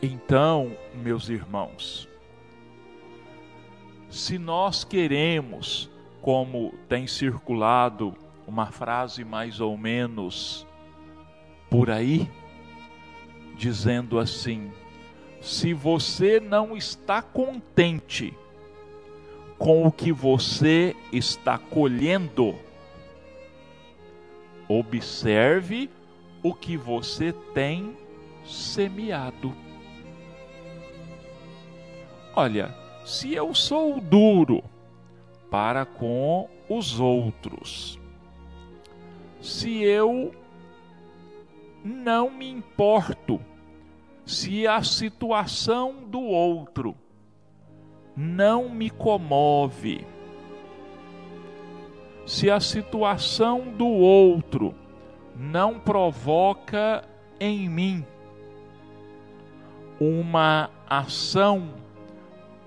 Então, 0.00 0.76
meus 0.94 1.28
irmãos, 1.28 2.08
se 4.08 4.38
nós 4.38 4.84
queremos, 4.84 5.90
como 6.22 6.72
tem 6.88 7.06
circulado 7.06 8.14
uma 8.46 8.66
frase 8.66 9.24
mais 9.24 9.60
ou 9.60 9.76
menos 9.76 10.66
por 11.68 11.90
aí, 11.90 12.30
dizendo 13.56 14.18
assim: 14.18 14.72
se 15.40 15.74
você 15.74 16.40
não 16.40 16.76
está 16.76 17.20
contente 17.20 18.32
com 19.58 19.84
o 19.84 19.92
que 19.92 20.12
você 20.12 20.94
está 21.12 21.58
colhendo, 21.58 22.54
observe 24.68 25.90
o 26.42 26.54
que 26.54 26.76
você 26.76 27.32
tem 27.54 27.96
semeado. 28.44 29.54
Olha, 32.34 32.74
se 33.04 33.34
eu 33.34 33.54
sou 33.54 34.00
duro 34.00 34.62
para 35.50 35.84
com 35.84 36.48
os 36.68 37.00
outros, 37.00 37.98
se 39.40 39.82
eu 39.82 40.34
não 41.82 42.30
me 42.30 42.48
importo 42.48 43.40
se 44.28 44.66
a 44.66 44.82
situação 44.82 46.04
do 46.06 46.20
outro 46.20 46.94
não 48.14 48.68
me 48.68 48.90
comove, 48.90 50.06
se 52.28 52.50
a 52.50 52.60
situação 52.60 53.70
do 53.70 53.86
outro 53.86 54.74
não 55.34 55.80
provoca 55.80 57.02
em 57.40 57.70
mim 57.70 58.04
uma 59.98 60.68
ação 60.86 61.70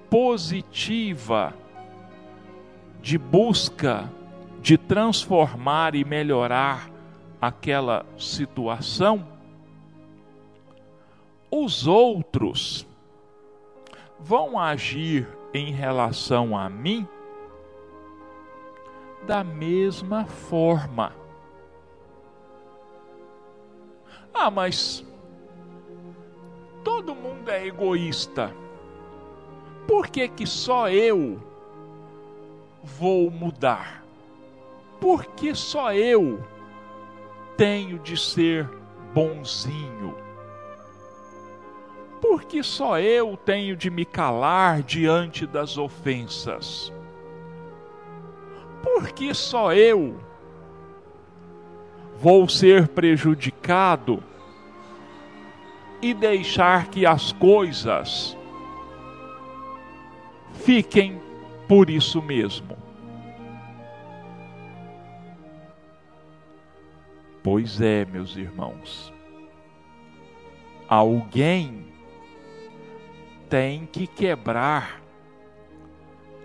positiva 0.09 1.53
de 3.03 3.19
busca 3.19 4.11
de 4.59 4.79
transformar 4.79 5.93
e 5.93 6.03
melhorar 6.03 6.89
aquela 7.39 8.03
situação, 8.17 9.27
os 11.51 11.85
outros 11.85 12.87
vão 14.19 14.57
agir 14.57 15.27
em 15.53 15.71
relação 15.71 16.57
a 16.57 16.67
mim 16.67 17.07
da 19.25 19.43
mesma 19.43 20.25
forma. 20.25 21.13
Ah, 24.33 24.49
mas 24.49 25.05
todo 26.83 27.13
mundo 27.13 27.49
é 27.49 27.67
egoísta. 27.67 28.55
Por 29.87 30.07
que 30.07 30.27
que 30.27 30.47
só 30.47 30.89
eu 30.89 31.41
vou 32.83 33.29
mudar? 33.29 34.03
Por 34.99 35.25
que 35.25 35.53
só 35.53 35.93
eu 35.93 36.43
tenho 37.57 37.99
de 37.99 38.15
ser 38.15 38.69
bonzinho? 39.13 40.15
Por 42.21 42.43
que 42.43 42.63
só 42.63 42.99
eu 42.99 43.35
tenho 43.35 43.75
de 43.75 43.89
me 43.89 44.05
calar 44.05 44.83
diante 44.83 45.45
das 45.45 45.77
ofensas? 45.77 46.93
Por 48.83 49.11
que 49.11 49.33
só 49.33 49.73
eu 49.73 50.19
vou 52.17 52.47
ser 52.47 52.87
prejudicado 52.87 54.23
e 56.01 56.13
deixar 56.13 56.87
que 56.87 57.05
as 57.05 57.31
coisas 57.31 58.37
fiquem 60.53 61.21
por 61.67 61.89
isso 61.89 62.21
mesmo? 62.21 62.77
Pois 67.43 67.81
é, 67.81 68.05
meus 68.05 68.35
irmãos, 68.35 69.11
alguém 70.87 71.87
tem 73.49 73.85
que 73.85 74.05
quebrar 74.05 75.01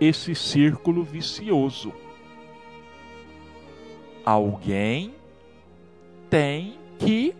esse 0.01 0.35
círculo 0.35 1.03
vicioso. 1.03 1.93
Alguém 4.27 5.15
tem 6.29 6.77
que 6.99 7.33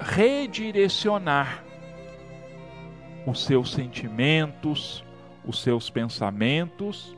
redirecionar 0.00 1.62
os 3.26 3.44
seus 3.44 3.72
sentimentos, 3.72 5.04
os 5.44 5.60
seus 5.60 5.90
pensamentos 5.90 7.14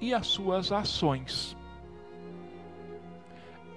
e 0.00 0.14
as 0.14 0.28
suas 0.28 0.70
ações. 0.70 1.56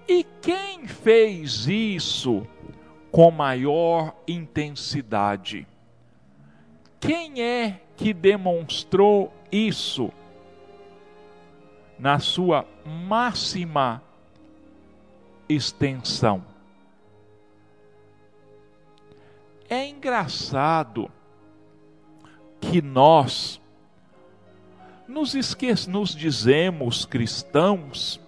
E 0.08 0.24
quem 0.44 0.86
fez 0.86 1.68
isso 1.68 2.46
com 3.12 3.32
maior 3.32 4.16
intensidade. 4.28 5.68
Quem 7.00 7.42
é 7.42 7.82
que 7.98 8.14
demonstrou 8.14 9.34
isso 9.52 10.12
na 12.02 12.18
sua 12.18 12.66
máxima 12.84 14.02
extensão? 15.48 16.44
É 19.70 19.88
engraçado 19.88 21.12
que 22.60 22.82
nós 22.82 23.62
nos, 25.08 25.36
esque 25.36 25.74
nos 25.88 26.16
dizemos 26.16 27.06
cristãos 27.06 28.20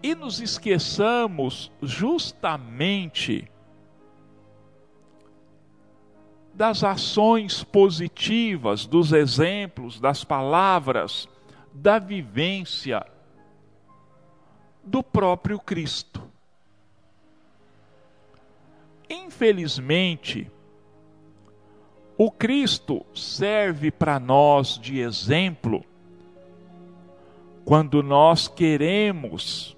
e 0.00 0.14
nos 0.14 0.40
esqueçamos 0.40 1.72
justamente 1.82 3.50
das 6.54 6.84
ações 6.84 7.64
positivas, 7.64 8.86
dos 8.86 9.12
exemplos, 9.12 9.98
das 9.98 10.22
palavras, 10.22 11.28
da 11.72 11.98
vivência 11.98 13.04
do 14.82 15.02
próprio 15.02 15.58
Cristo. 15.58 16.22
Infelizmente, 19.08 20.50
o 22.16 22.30
Cristo 22.30 23.04
serve 23.14 23.90
para 23.90 24.18
nós 24.18 24.78
de 24.78 24.98
exemplo 24.98 25.84
quando 27.64 28.02
nós 28.02 28.48
queremos 28.48 29.76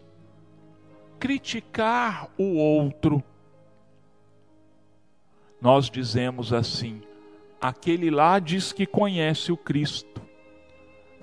criticar 1.18 2.28
o 2.38 2.56
outro 2.56 3.22
nós 5.64 5.88
dizemos 5.88 6.52
assim: 6.52 7.00
aquele 7.58 8.10
lá 8.10 8.38
diz 8.38 8.70
que 8.70 8.84
conhece 8.84 9.50
o 9.50 9.56
Cristo, 9.56 10.20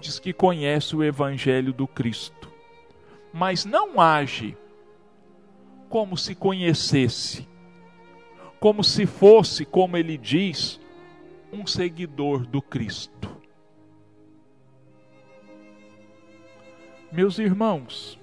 diz 0.01 0.19
que 0.19 0.33
conhece 0.33 0.95
o 0.95 1.03
Evangelho 1.03 1.71
do 1.71 1.87
Cristo, 1.87 2.51
mas 3.31 3.63
não 3.63 4.01
age 4.01 4.57
como 5.87 6.17
se 6.17 6.33
conhecesse, 6.33 7.47
como 8.59 8.83
se 8.83 9.05
fosse, 9.05 9.63
como 9.63 9.95
ele 9.95 10.17
diz, 10.17 10.79
um 11.53 11.67
seguidor 11.67 12.45
do 12.45 12.61
Cristo. 12.61 13.29
Meus 17.11 17.37
irmãos, 17.37 18.17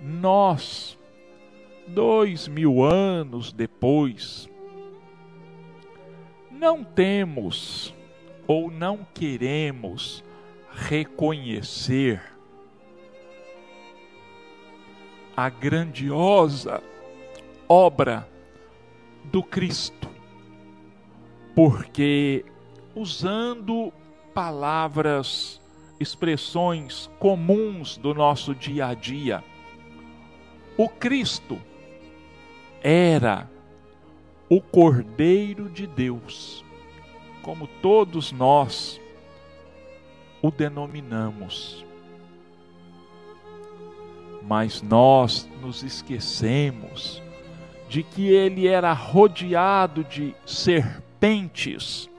nós, 0.00 0.98
dois 1.86 2.48
mil 2.48 2.82
anos 2.82 3.52
depois, 3.52 4.48
não 6.50 6.82
temos 6.82 7.94
ou 8.46 8.70
não 8.70 9.06
queremos 9.14 10.24
reconhecer 10.74 12.22
a 15.36 15.48
grandiosa 15.48 16.82
obra 17.68 18.28
do 19.24 19.42
Cristo, 19.42 20.08
porque 21.54 22.44
usando 22.94 23.92
palavras 24.34 25.60
expressões 25.98 27.08
comuns 27.18 27.96
do 27.96 28.12
nosso 28.12 28.54
dia 28.54 28.88
a 28.88 28.94
dia. 28.94 29.42
O 30.76 30.88
Cristo 30.88 31.60
era 32.82 33.48
o 34.48 34.60
Cordeiro 34.60 35.68
de 35.68 35.86
Deus, 35.86 36.64
como 37.42 37.66
todos 37.66 38.32
nós 38.32 39.00
o 40.42 40.50
denominamos. 40.50 41.86
Mas 44.42 44.82
nós 44.82 45.48
nos 45.62 45.84
esquecemos 45.84 47.22
de 47.88 48.02
que 48.02 48.26
ele 48.26 48.66
era 48.66 48.92
rodeado 48.92 50.02
de 50.02 50.34
serpentes 50.44 52.10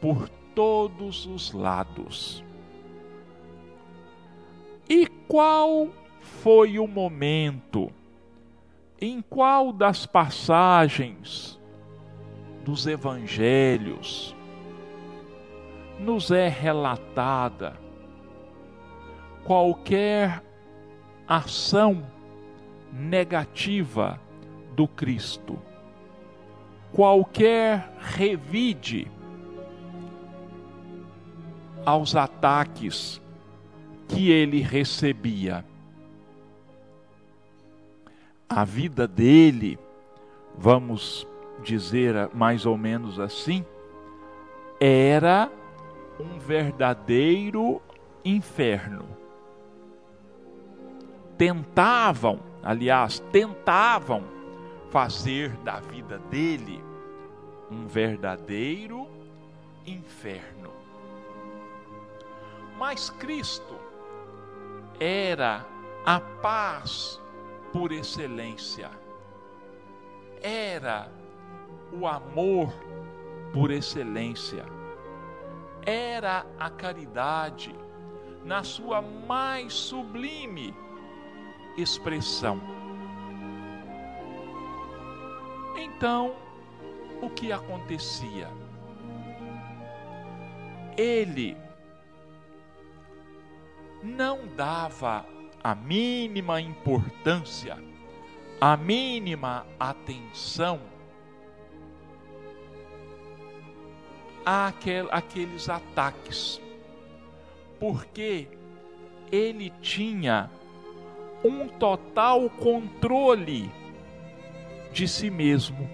por 0.00 0.28
todos 0.54 1.26
os 1.26 1.52
lados. 1.52 2.44
E 4.88 5.08
qual 5.26 5.88
foi 6.20 6.78
o 6.78 6.86
momento, 6.86 7.90
em 9.00 9.20
qual 9.20 9.72
das 9.72 10.06
passagens 10.06 11.58
dos 12.64 12.86
evangelhos 12.86 14.35
nos 15.98 16.30
é 16.30 16.48
relatada 16.48 17.86
qualquer 19.46 20.42
ação 21.28 22.04
negativa 22.92 24.20
do 24.74 24.88
Cristo, 24.88 25.56
qualquer 26.92 27.92
revide 27.98 29.10
aos 31.84 32.16
ataques 32.16 33.20
que 34.08 34.30
ele 34.30 34.60
recebia. 34.60 35.64
A 38.48 38.64
vida 38.64 39.06
dele, 39.06 39.78
vamos 40.58 41.26
dizer 41.62 42.28
mais 42.34 42.66
ou 42.66 42.76
menos 42.76 43.20
assim, 43.20 43.64
era 44.80 45.50
um 46.18 46.38
verdadeiro 46.38 47.80
inferno. 48.24 49.06
Tentavam, 51.36 52.40
aliás, 52.62 53.20
tentavam 53.30 54.24
fazer 54.90 55.50
da 55.58 55.80
vida 55.80 56.18
dele 56.30 56.82
um 57.70 57.86
verdadeiro 57.86 59.06
inferno. 59.86 60.72
Mas 62.78 63.10
Cristo 63.10 63.76
era 64.98 65.66
a 66.04 66.20
paz 66.20 67.20
por 67.72 67.92
excelência, 67.92 68.90
era 70.40 71.10
o 71.92 72.06
amor 72.06 72.72
por 73.52 73.70
excelência, 73.70 74.64
era 75.86 76.44
a 76.58 76.68
caridade 76.68 77.72
na 78.44 78.64
sua 78.64 79.00
mais 79.00 79.72
sublime 79.72 80.74
expressão. 81.78 82.60
Então, 85.78 86.34
o 87.22 87.30
que 87.30 87.52
acontecia? 87.52 88.48
Ele 90.96 91.56
não 94.02 94.46
dava 94.56 95.24
a 95.62 95.74
mínima 95.74 96.60
importância, 96.60 97.78
a 98.60 98.76
mínima 98.76 99.66
atenção 99.78 100.95
àqueles 104.46 105.68
ataques, 105.68 106.60
porque 107.80 108.48
ele 109.30 109.70
tinha 109.82 110.48
um 111.44 111.66
total 111.66 112.48
controle 112.48 113.70
de 114.92 115.08
si 115.08 115.28
mesmo. 115.28 115.90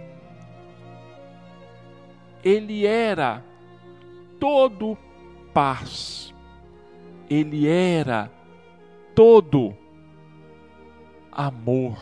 Ele 2.44 2.86
era 2.86 3.42
todo 4.38 4.96
paz 5.54 6.32
ele 7.34 7.66
era 7.66 8.30
todo 9.14 9.74
amor, 11.30 11.98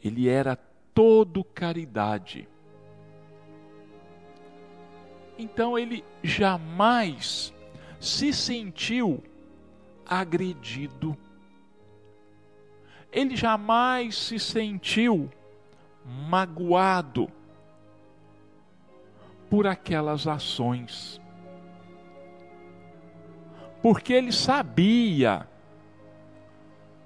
ele 0.00 0.28
era 0.28 0.54
todo 0.94 1.42
caridade. 1.42 2.48
Então 5.40 5.78
ele 5.78 6.04
jamais 6.22 7.50
se 7.98 8.30
sentiu 8.30 9.24
agredido, 10.06 11.16
ele 13.10 13.34
jamais 13.34 14.14
se 14.18 14.38
sentiu 14.38 15.30
magoado 16.04 17.26
por 19.48 19.66
aquelas 19.66 20.26
ações. 20.26 21.18
Porque 23.80 24.12
ele 24.12 24.30
sabia, 24.30 25.48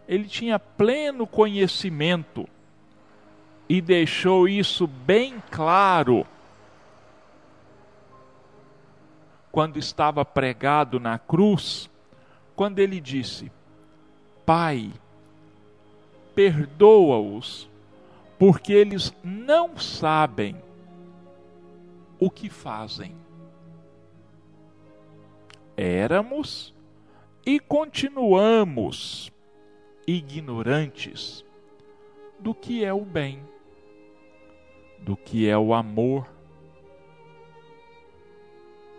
ele 0.08 0.24
tinha 0.24 0.58
pleno 0.58 1.24
conhecimento 1.24 2.48
e 3.68 3.80
deixou 3.80 4.48
isso 4.48 4.88
bem 4.88 5.40
claro 5.52 6.26
quando 9.54 9.76
estava 9.76 10.24
pregado 10.24 10.98
na 10.98 11.16
cruz, 11.16 11.88
quando 12.56 12.80
ele 12.80 13.00
disse: 13.00 13.52
Pai, 14.44 14.92
perdoa-os, 16.34 17.70
porque 18.36 18.72
eles 18.72 19.14
não 19.22 19.76
sabem 19.78 20.60
o 22.18 22.28
que 22.28 22.50
fazem. 22.50 23.14
Éramos 25.76 26.74
e 27.46 27.60
continuamos 27.60 29.30
ignorantes 30.04 31.44
do 32.40 32.52
que 32.52 32.84
é 32.84 32.92
o 32.92 33.04
bem, 33.04 33.40
do 34.98 35.16
que 35.16 35.48
é 35.48 35.56
o 35.56 35.72
amor, 35.72 36.33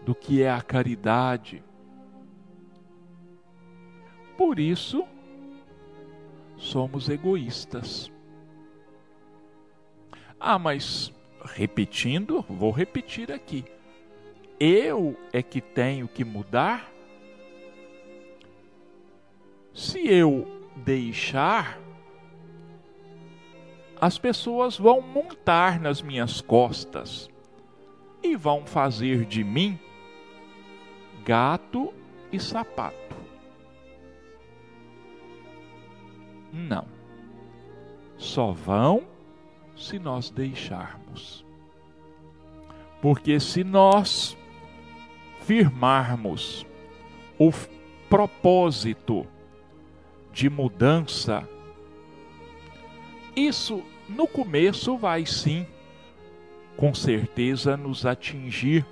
do 0.05 0.15
que 0.15 0.43
é 0.43 0.51
a 0.51 0.61
caridade. 0.61 1.63
Por 4.37 4.59
isso, 4.59 5.05
somos 6.55 7.09
egoístas. 7.09 8.11
Ah, 10.39 10.59
mas 10.59 11.11
repetindo, 11.43 12.45
vou 12.47 12.71
repetir 12.71 13.31
aqui 13.31 13.65
eu 14.59 15.17
é 15.33 15.43
que 15.43 15.59
tenho 15.59 16.07
que 16.07 16.23
mudar? 16.23 16.91
Se 19.73 20.07
eu 20.07 20.47
deixar, 20.77 21.77
as 23.99 24.17
pessoas 24.17 24.77
vão 24.77 25.01
montar 25.01 25.79
nas 25.79 26.01
minhas 26.01 26.39
costas 26.39 27.29
e 28.23 28.35
vão 28.35 28.65
fazer 28.65 29.25
de 29.25 29.43
mim 29.43 29.77
gato 31.25 31.91
e 32.31 32.39
sapato. 32.39 33.15
Não. 36.53 36.85
Só 38.17 38.51
vão 38.51 39.03
se 39.75 39.99
nós 39.99 40.29
deixarmos. 40.29 41.43
Porque 43.01 43.39
se 43.39 43.63
nós 43.63 44.37
firmarmos 45.41 46.65
o 47.37 47.51
propósito 48.09 49.27
de 50.31 50.49
mudança, 50.49 51.47
isso 53.35 53.83
no 54.07 54.27
começo 54.27 54.97
vai 54.97 55.25
sim, 55.25 55.67
com 56.77 56.93
certeza, 56.93 57.75
nos 57.75 58.05
atingir, 58.05 58.85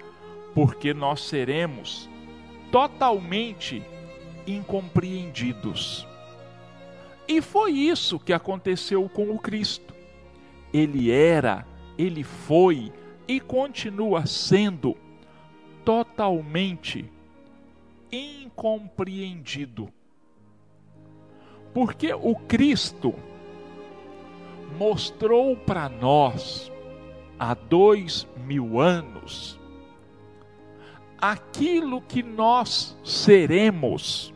porque 0.53 0.93
nós 0.93 1.21
seremos 1.21 2.09
totalmente 2.73 3.83
incompreendidos. 4.47 6.07
E 7.27 7.39
foi 7.39 7.73
isso 7.73 8.19
que 8.19 8.33
aconteceu 8.33 9.07
com 9.07 9.29
o 9.29 9.37
Cristo. 9.37 9.93
Ele 10.73 11.11
era, 11.11 11.67
ele 11.99 12.23
foi 12.23 12.91
e 13.27 13.39
continua 13.39 14.25
sendo 14.25 14.97
totalmente 15.85 17.07
incompreendido. 18.11 19.87
Porque 21.75 22.11
o 22.11 22.35
Cristo 22.35 23.13
mostrou 24.79 25.55
para 25.55 25.87
nós 25.87 26.71
há 27.37 27.53
dois 27.53 28.27
mil 28.35 28.79
anos 28.79 29.61
aquilo 31.23 32.01
que 32.01 32.21
nós 32.21 32.97
seremos 33.01 34.33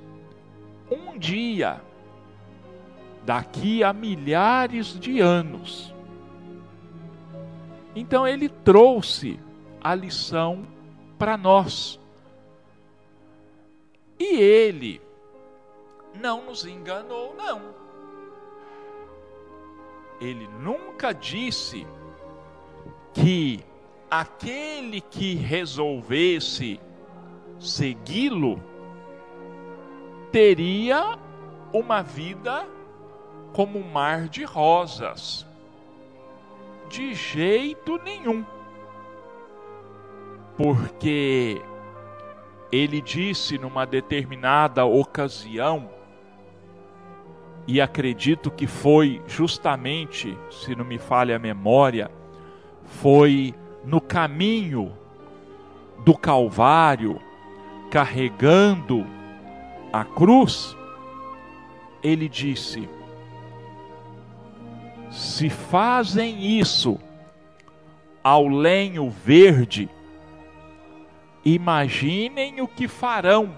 um 0.89 1.19
dia, 1.19 1.81
daqui 3.25 3.83
a 3.83 3.91
milhares 3.91 4.97
de 4.97 5.19
anos. 5.19 5.93
Então 7.93 8.25
ele 8.25 8.47
trouxe 8.47 9.37
a 9.81 9.93
lição 9.93 10.65
para 11.19 11.35
nós. 11.35 11.99
E 14.17 14.37
ele 14.37 15.01
não 16.21 16.45
nos 16.45 16.65
enganou, 16.65 17.35
não. 17.35 17.61
Ele 20.21 20.47
nunca 20.61 21.11
disse 21.11 21.85
que 23.13 23.61
aquele 24.09 25.01
que 25.01 25.35
resolvesse 25.35 26.79
segui-lo 27.59 28.61
teria 30.31 31.17
uma 31.73 32.01
vida 32.01 32.67
como 33.53 33.79
um 33.79 33.91
mar 33.91 34.27
de 34.27 34.43
rosas. 34.43 35.45
De 36.89 37.13
jeito 37.13 37.97
nenhum. 38.03 38.45
Porque 40.55 41.61
ele 42.71 43.01
disse 43.01 43.57
numa 43.57 43.85
determinada 43.85 44.85
ocasião, 44.85 45.89
e 47.67 47.81
acredito 47.81 48.49
que 48.49 48.65
foi 48.65 49.21
justamente, 49.27 50.37
se 50.49 50.73
não 50.73 50.85
me 50.85 50.97
falha 50.97 51.35
a 51.35 51.39
memória, 51.39 52.09
foi 52.85 53.53
no 53.87 54.01
caminho 54.01 54.91
do 56.03 56.13
Calvário, 56.13 57.21
carregando 57.89 59.07
a 59.93 60.03
cruz, 60.03 60.75
ele 62.03 62.27
disse: 62.27 62.89
Se 65.09 65.49
fazem 65.49 66.59
isso 66.59 66.99
ao 68.21 68.45
lenho 68.45 69.09
verde, 69.09 69.89
imaginem 71.45 72.59
o 72.59 72.67
que 72.67 72.89
farão 72.89 73.57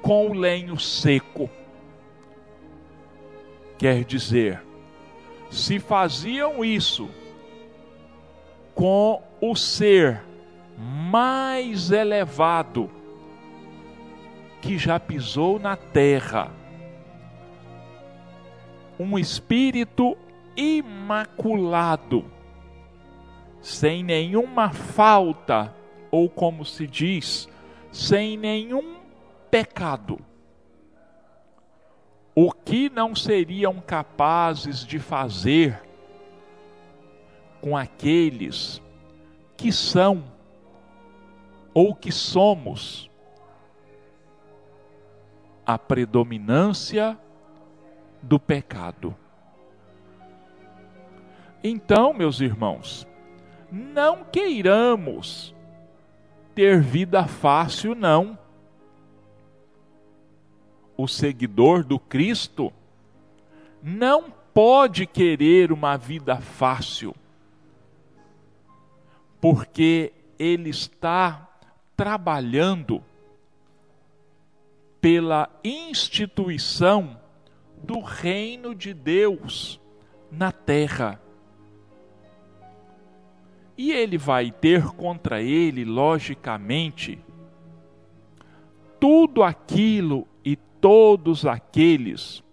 com 0.00 0.30
o 0.30 0.32
lenho 0.32 0.78
seco. 0.80 1.50
Quer 3.76 4.02
dizer, 4.02 4.62
se 5.50 5.78
faziam 5.78 6.64
isso 6.64 7.10
com 8.74 9.22
o 9.40 9.54
ser 9.54 10.22
mais 10.78 11.90
elevado 11.90 12.90
que 14.60 14.78
já 14.78 14.98
pisou 15.00 15.58
na 15.58 15.76
terra. 15.76 16.50
Um 18.98 19.18
espírito 19.18 20.16
imaculado, 20.56 22.24
sem 23.60 24.02
nenhuma 24.02 24.70
falta, 24.70 25.74
ou 26.10 26.28
como 26.28 26.64
se 26.64 26.86
diz, 26.86 27.48
sem 27.90 28.36
nenhum 28.36 28.96
pecado. 29.50 30.18
O 32.34 32.52
que 32.52 32.90
não 32.90 33.14
seriam 33.14 33.80
capazes 33.80 34.84
de 34.84 34.98
fazer 34.98 35.89
com 37.60 37.76
aqueles 37.76 38.82
que 39.56 39.70
são 39.70 40.24
ou 41.74 41.94
que 41.94 42.10
somos 42.10 43.10
a 45.64 45.78
predominância 45.78 47.18
do 48.22 48.40
pecado. 48.40 49.14
Então, 51.62 52.12
meus 52.12 52.40
irmãos, 52.40 53.06
não 53.70 54.24
queiramos 54.24 55.54
ter 56.54 56.80
vida 56.80 57.26
fácil, 57.26 57.94
não. 57.94 58.38
O 60.96 61.06
seguidor 61.06 61.84
do 61.84 61.98
Cristo 61.98 62.72
não 63.82 64.30
pode 64.52 65.06
querer 65.06 65.70
uma 65.70 65.96
vida 65.96 66.40
fácil 66.40 67.14
porque 69.40 70.12
ele 70.38 70.70
está 70.70 71.48
trabalhando 71.96 73.02
pela 75.00 75.48
instituição 75.64 77.18
do 77.82 78.00
reino 78.00 78.74
de 78.74 78.92
Deus 78.92 79.80
na 80.30 80.52
terra. 80.52 81.20
E 83.76 83.92
ele 83.92 84.18
vai 84.18 84.50
ter 84.50 84.88
contra 84.88 85.40
ele, 85.40 85.86
logicamente, 85.86 87.18
tudo 88.98 89.42
aquilo 89.42 90.28
e 90.44 90.54
todos 90.54 91.46
aqueles 91.46 92.44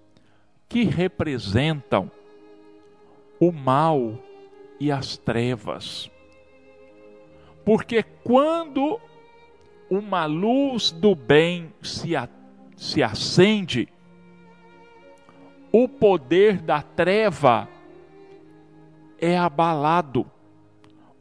que 0.70 0.84
representam 0.84 2.10
o 3.40 3.52
mal 3.52 4.18
e 4.80 4.90
as 4.90 5.18
trevas. 5.18 6.10
Porque 7.68 8.02
quando 8.02 8.98
uma 9.90 10.26
luz 10.26 10.90
do 10.90 11.14
bem 11.14 11.74
se, 11.82 12.16
a, 12.16 12.30
se 12.78 13.04
acende, 13.04 13.90
o 15.70 15.90
poder 15.90 16.62
da 16.62 16.82
treva 16.82 17.68
é 19.20 19.38
abalado, 19.38 20.26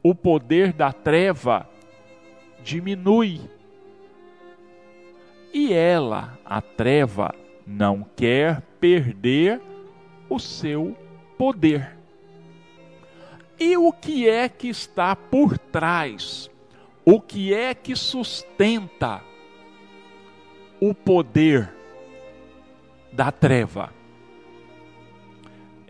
o 0.01 0.14
poder 0.14 0.72
da 0.72 0.92
treva 0.92 1.68
diminui. 2.62 3.40
E 5.53 5.72
ela, 5.72 6.38
a 6.44 6.61
treva, 6.61 7.34
não 7.66 8.07
quer 8.14 8.61
perder 8.78 9.61
o 10.30 10.38
seu 10.38 10.97
poder. 11.36 11.95
E 13.59 13.76
o 13.76 13.90
que 13.90 14.28
é 14.28 14.48
que 14.48 14.68
está 14.68 15.16
por 15.16 15.57
trás? 15.59 16.50
O 17.04 17.20
que 17.20 17.54
é 17.54 17.74
que 17.74 17.96
sustenta 17.96 19.22
o 20.80 20.94
poder 20.94 21.72
da 23.12 23.32
treva? 23.32 23.92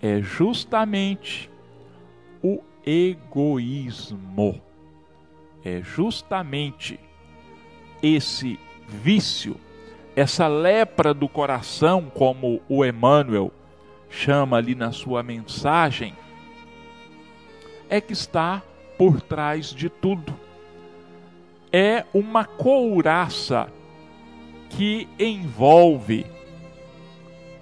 É 0.01 0.21
justamente 0.21 1.51
o 2.43 2.63
egoísmo. 2.85 4.63
É 5.65 5.81
justamente 5.83 7.01
esse 8.01 8.61
vício, 8.87 9.57
essa 10.15 10.47
lepra 10.47 11.13
do 11.13 11.29
coração, 11.29 12.09
como 12.15 12.61
o 12.69 12.85
Emmanuel 12.85 13.51
chama 14.09 14.59
ali 14.59 14.77
na 14.77 14.93
sua 14.93 15.25
mensagem 15.25 16.15
é 17.89 18.01
que 18.01 18.13
está 18.13 18.63
por 18.97 19.21
trás 19.21 19.67
de 19.67 19.89
tudo. 19.89 20.35
É 21.73 22.05
uma 22.15 22.45
couraça 22.45 23.71
que 24.71 25.09
envolve 25.19 26.27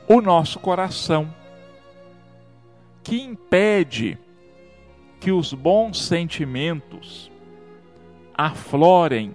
o 0.09 0.21
nosso 0.21 0.59
coração, 0.59 1.33
que 3.03 3.21
impede 3.21 4.19
que 5.21 5.33
os 5.33 5.53
bons 5.53 6.05
sentimentos 6.05 7.31
aflorem, 8.35 9.35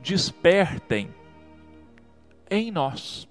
despertem 0.00 1.08
em 2.50 2.70
nós. 2.70 3.28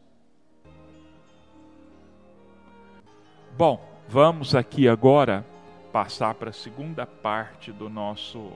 Bom, 3.58 3.80
vamos 4.10 4.56
aqui 4.56 4.88
agora 4.88 5.46
passar 5.94 6.34
para 6.34 6.50
a 6.50 6.54
segunda 6.54 7.06
parte 7.06 7.72
do 7.72 7.88
nosso 7.88 8.52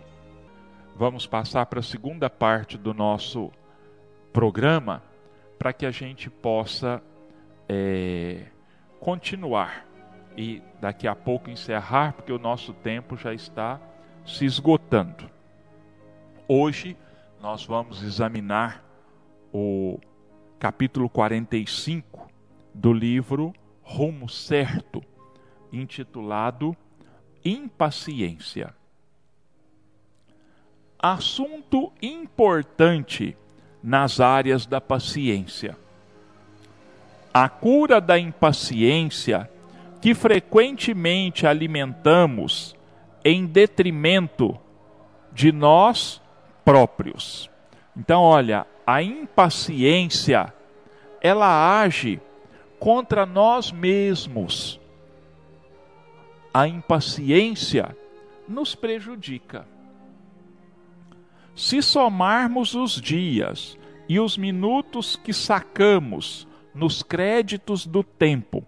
vamos 0.96 1.28
passar 1.28 1.68
para 1.68 1.80
a 1.80 1.84
segunda 1.84 2.32
parte 2.32 2.80
do 2.80 2.96
nosso 2.96 3.52
programa 4.34 5.04
para 5.60 5.72
que 5.72 5.86
a 5.86 5.92
gente 5.92 6.32
possa 6.32 7.00
é, 7.70 8.48
continuar 9.00 9.86
e 10.36 10.64
daqui 10.82 11.08
a 11.08 11.16
pouco 11.16 11.52
encerrar, 11.52 12.14
porque 12.14 12.32
o 12.32 12.40
nosso 12.40 12.74
tempo 12.74 13.16
já 13.16 13.32
está 13.32 13.80
se 14.26 14.44
esgotando. 14.44 15.30
Hoje 16.48 16.98
nós 17.40 17.64
vamos 17.64 18.02
examinar 18.02 18.84
o 19.54 20.00
capítulo 20.58 21.08
45 21.08 22.28
do 22.74 22.92
livro 22.92 23.54
Rumo 23.84 24.28
Certo, 24.28 25.04
intitulado 25.72 26.76
Impaciência. 27.44 28.74
Assunto 31.00 31.92
importante 32.02 33.38
nas 33.84 34.20
áreas 34.20 34.66
da 34.66 34.82
paciência. 34.82 35.78
A 37.34 37.48
cura 37.48 38.02
da 38.02 38.18
impaciência 38.18 39.50
que 40.02 40.14
frequentemente 40.14 41.46
alimentamos 41.46 42.76
em 43.24 43.46
detrimento 43.46 44.60
de 45.32 45.52
nós 45.52 46.22
próprios. 46.66 47.50
Então, 47.96 48.22
olha, 48.22 48.66
a 48.86 49.02
impaciência 49.02 50.54
ela 51.22 51.82
age 51.82 52.22
contra 52.80 53.26
nós 53.26 53.72
mesmos. 53.72 54.80
A 56.58 56.68
impaciência 56.68 57.96
nos 58.50 58.74
prejudica. 58.74 59.68
Se 61.56 61.84
somarmos 61.84 62.74
os 62.74 63.00
dias 63.00 63.78
e 64.10 64.20
os 64.20 64.40
minutos 64.40 65.16
que 65.16 65.34
sacamos 65.34 66.48
nos 66.74 67.04
créditos 67.04 67.86
do 67.86 68.02
tempo, 68.02 68.66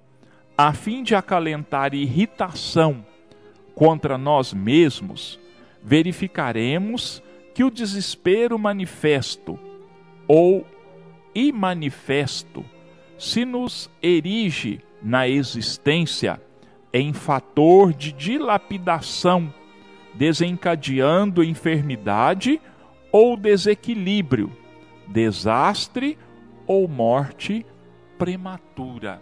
a 0.56 0.72
fim 0.72 1.02
de 1.02 1.16
acalentar 1.16 1.96
irritação 1.96 3.04
contra 3.74 4.20
nós 4.20 4.54
mesmos, 4.54 5.40
verificaremos 5.82 7.24
que 7.56 7.64
o 7.64 7.72
desespero 7.72 8.60
manifesto 8.60 9.58
ou 10.28 10.64
imanifesto 11.34 12.64
se 13.18 13.46
nos 13.46 13.90
erige 14.00 14.80
na 15.02 15.28
existência 15.28 16.40
em 16.94 17.14
fator 17.14 17.94
de 17.94 18.12
dilapidação, 18.12 19.54
desencadeando 20.14 21.44
enfermidade 21.44 22.60
ou 23.12 23.38
desequilíbrio, 23.38 24.52
desastre 25.08 26.18
ou 26.66 26.88
morte 26.88 27.66
prematura. 28.18 29.22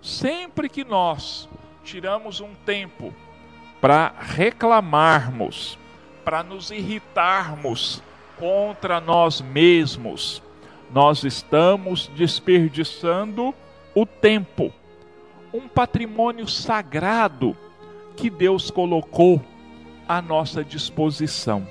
Sempre 0.00 0.68
que 0.68 0.84
nós 0.84 1.48
tiramos 1.82 2.40
um 2.40 2.54
tempo 2.64 3.12
para 3.80 4.14
reclamarmos, 4.18 5.78
para 6.24 6.42
nos 6.42 6.70
irritarmos 6.70 8.02
contra 8.38 9.00
nós 9.00 9.40
mesmos, 9.40 10.42
nós 10.92 11.24
estamos 11.24 12.08
desperdiçando 12.08 13.54
o 13.94 14.06
tempo, 14.06 14.72
um 15.52 15.68
patrimônio 15.68 16.48
sagrado 16.48 17.56
que 18.16 18.30
Deus 18.30 18.70
colocou 18.70 19.40
à 20.08 20.22
nossa 20.22 20.64
disposição 20.64 21.66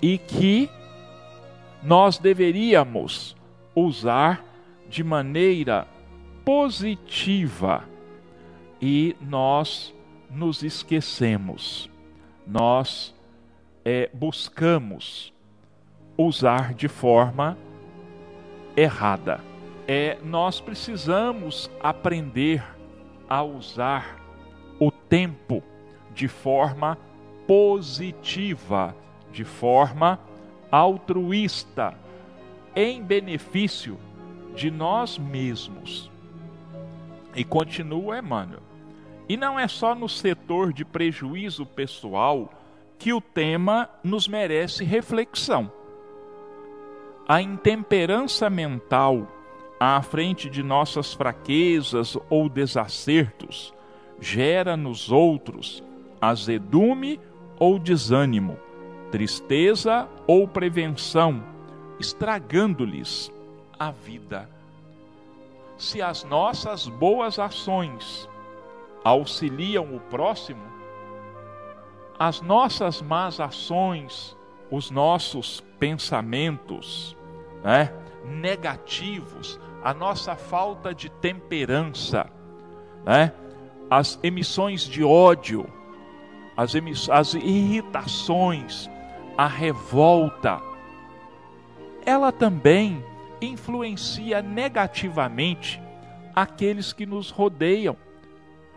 e 0.00 0.18
que 0.18 0.68
nós 1.82 2.18
deveríamos 2.18 3.36
usar 3.74 4.44
de 4.88 5.02
maneira 5.02 5.86
positiva 6.44 7.84
e 8.80 9.16
nós 9.20 9.94
nos 10.30 10.62
esquecemos, 10.62 11.88
nós 12.46 13.14
é, 13.84 14.10
buscamos 14.12 15.32
usar 16.16 16.74
de 16.74 16.88
forma 16.88 17.56
errada. 18.76 19.40
É, 19.86 20.18
nós 20.24 20.60
precisamos 20.60 21.70
aprender 21.80 22.64
a 23.28 23.42
usar 23.42 24.20
o 24.78 24.90
tempo 24.90 25.62
de 26.14 26.28
forma 26.28 26.98
positiva, 27.46 28.94
de 29.32 29.44
forma 29.44 30.18
altruísta, 30.70 31.94
em 32.74 33.02
benefício 33.02 33.98
de 34.54 34.70
nós 34.70 35.18
mesmos. 35.18 36.10
E 37.34 37.44
continua 37.44 38.18
Emmanuel. 38.18 38.62
E 39.28 39.36
não 39.36 39.58
é 39.58 39.66
só 39.66 39.94
no 39.94 40.08
setor 40.08 40.72
de 40.72 40.84
prejuízo 40.84 41.64
pessoal 41.64 42.50
que 42.98 43.12
o 43.12 43.20
tema 43.20 43.88
nos 44.02 44.28
merece 44.28 44.84
reflexão 44.84 45.70
a 47.26 47.40
intemperança 47.40 48.50
mental 48.50 49.26
à 49.84 50.00
frente 50.00 50.48
de 50.48 50.62
nossas 50.62 51.12
fraquezas 51.12 52.16
ou 52.30 52.48
desacertos 52.48 53.74
gera 54.20 54.76
nos 54.76 55.10
outros 55.10 55.82
azedume 56.20 57.18
ou 57.58 57.80
desânimo, 57.80 58.56
tristeza 59.10 60.08
ou 60.24 60.46
prevenção, 60.46 61.42
estragando-lhes 61.98 63.32
a 63.76 63.90
vida. 63.90 64.48
Se 65.76 66.00
as 66.00 66.22
nossas 66.22 66.86
boas 66.86 67.40
ações 67.40 68.28
auxiliam 69.02 69.96
o 69.96 69.98
próximo, 69.98 70.62
as 72.16 72.40
nossas 72.40 73.02
más 73.02 73.40
ações 73.40 74.36
os 74.70 74.90
nossos 74.90 75.60
pensamentos 75.78 77.14
né, 77.62 77.92
negativos, 78.24 79.60
a 79.82 79.92
nossa 79.92 80.36
falta 80.36 80.94
de 80.94 81.10
temperança, 81.10 82.30
né, 83.04 83.32
as 83.90 84.18
emissões 84.22 84.82
de 84.82 85.02
ódio, 85.02 85.66
as, 86.56 86.74
emiss 86.74 87.10
as 87.10 87.34
irritações, 87.34 88.88
a 89.36 89.46
revolta, 89.46 90.60
ela 92.06 92.30
também 92.30 93.04
influencia 93.40 94.40
negativamente 94.40 95.82
aqueles 96.34 96.92
que 96.92 97.04
nos 97.04 97.30
rodeiam, 97.30 97.96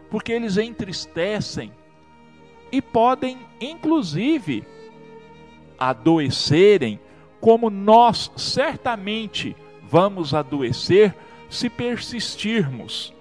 porque 0.09 0.31
eles 0.31 0.57
entristecem 0.57 1.71
e 2.71 2.81
podem, 2.81 3.37
inclusive, 3.61 4.65
adoecerem, 5.77 6.99
como 7.39 7.69
nós 7.69 8.31
certamente 8.35 9.55
vamos 9.95 10.33
adoecer 10.33 11.15
se 11.49 11.69
persistirmos 11.69 13.13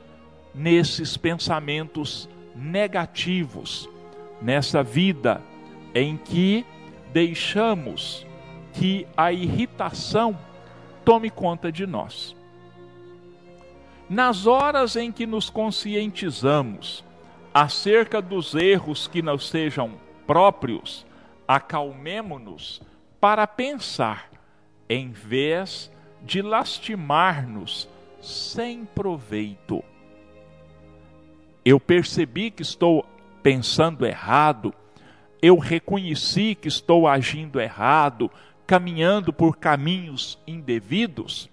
nesses 0.53 1.16
pensamentos 1.16 2.29
negativos, 2.53 3.89
nessa 4.43 4.83
vida 4.83 5.41
em 5.95 6.16
que 6.16 6.66
deixamos 7.12 8.27
que 8.72 9.07
a 9.16 9.33
irritação 9.33 10.37
tome 11.05 11.31
conta 11.31 11.70
de 11.70 11.87
nós. 11.87 12.35
Nas 14.11 14.45
horas 14.45 14.97
em 14.97 15.12
que 15.12 15.27
nos 15.27 15.49
conscientizamos 15.49 17.05
acerca 17.55 18.20
dos 18.20 18.53
erros 18.53 19.07
que 19.07 19.22
não 19.22 19.39
sejam 19.39 19.93
próprios 20.27 21.07
acalmemo-nos 21.47 22.83
para 23.20 23.47
pensar, 23.47 24.29
em 24.89 25.12
vez 25.12 25.93
de 26.25 26.43
lastimar-nos 26.43 27.89
sem 28.20 28.85
proveito. 28.85 29.85
Eu 31.64 31.79
percebi 31.79 32.51
que 32.51 32.62
estou 32.62 33.05
pensando 33.43 34.07
errado, 34.07 34.75
eu 35.41 35.59
reconheci 35.59 36.55
que 36.55 36.68
estou 36.68 37.07
agindo 37.07 37.61
errado, 37.61 38.31
caminhando 38.66 39.33
por 39.33 39.57
caminhos 39.57 40.39
indevidos, 40.47 41.51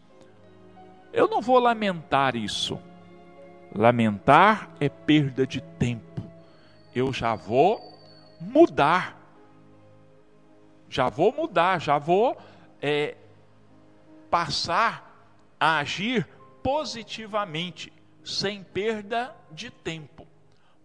eu 1.13 1.27
não 1.27 1.41
vou 1.41 1.59
lamentar 1.59 2.35
isso. 2.35 2.79
Lamentar 3.75 4.69
é 4.79 4.87
perda 4.87 5.45
de 5.45 5.61
tempo. 5.61 6.21
Eu 6.95 7.11
já 7.11 7.35
vou 7.35 7.97
mudar. 8.39 9.17
Já 10.89 11.09
vou 11.09 11.33
mudar, 11.33 11.79
já 11.79 11.97
vou 11.97 12.37
é, 12.81 13.15
passar 14.31 15.53
a 15.59 15.77
agir 15.77 16.27
positivamente, 16.63 17.93
sem 18.23 18.63
perda 18.63 19.35
de 19.51 19.69
tempo. 19.69 20.25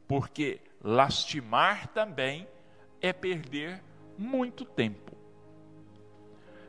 Porque 0.09 0.61
lastimar 0.83 1.87
também 1.89 2.47
é 3.01 3.13
perder 3.13 3.83
muito 4.19 4.65
tempo. 4.65 5.17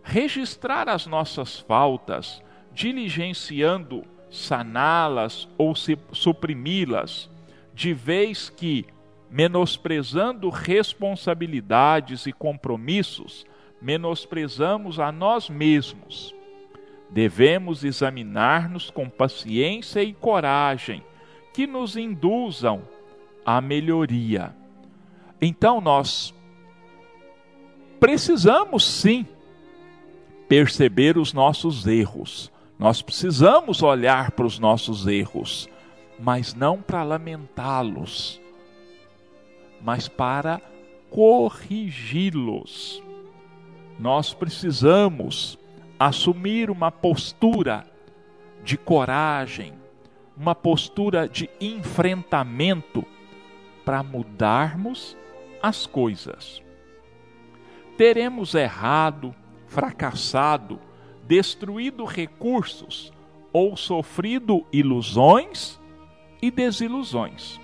Registrar 0.04 0.88
as 0.88 1.06
nossas 1.06 1.60
faltas, 1.60 2.42
diligenciando 2.72 4.06
saná-las 4.30 5.48
ou 5.58 5.74
suprimi-las, 5.76 7.30
de 7.74 7.94
vez 7.94 8.50
que, 8.50 8.86
menosprezando 9.30 10.50
responsabilidades 10.50 12.26
e 12.26 12.32
compromissos, 12.32 13.46
menosprezamos 13.82 15.00
a 15.00 15.12
nós 15.12 15.50
mesmos. 15.50 16.37
Devemos 17.10 17.84
examinar-nos 17.84 18.90
com 18.90 19.10
paciência 19.10 20.04
e 20.04 20.14
coragem, 20.14 21.04
que 21.54 21.66
nos 21.66 21.96
induzam 21.96 22.82
à 23.46 23.62
melhoria. 23.62 24.56
Então 25.42 25.80
nós 25.82 26.34
precisamos 28.00 28.86
sim 28.86 29.26
perceber 30.48 31.18
os 31.18 31.34
nossos 31.34 31.88
erros 31.88 32.52
nós 32.80 33.02
precisamos 33.02 33.82
olhar 33.82 34.30
para 34.32 34.46
os 34.46 34.60
nossos 34.60 35.08
erros, 35.08 35.68
mas 36.20 36.54
não 36.54 36.80
para 36.80 37.04
lamentá-los, 37.04 38.40
mas 39.82 40.08
para 40.08 40.62
corrigi-los. 41.10 43.02
Nós 44.00 44.32
precisamos 44.32 45.58
assumir 46.00 46.70
uma 46.70 46.92
postura 46.92 47.86
de 48.64 48.78
coragem, 48.78 49.74
uma 50.36 50.54
postura 50.54 51.28
de 51.28 51.50
enfrentamento 51.60 53.06
para 53.84 54.04
mudarmos 54.04 55.18
as 55.62 55.88
coisas. 55.88 56.62
Teremos 57.98 58.54
errado, 58.54 59.34
fracassado, 59.68 60.80
destruído 61.26 62.06
recursos 62.06 63.12
ou 63.52 63.76
sofrido 63.76 64.66
ilusões 64.72 65.80
e 66.42 66.52
desilusões. 66.52 67.60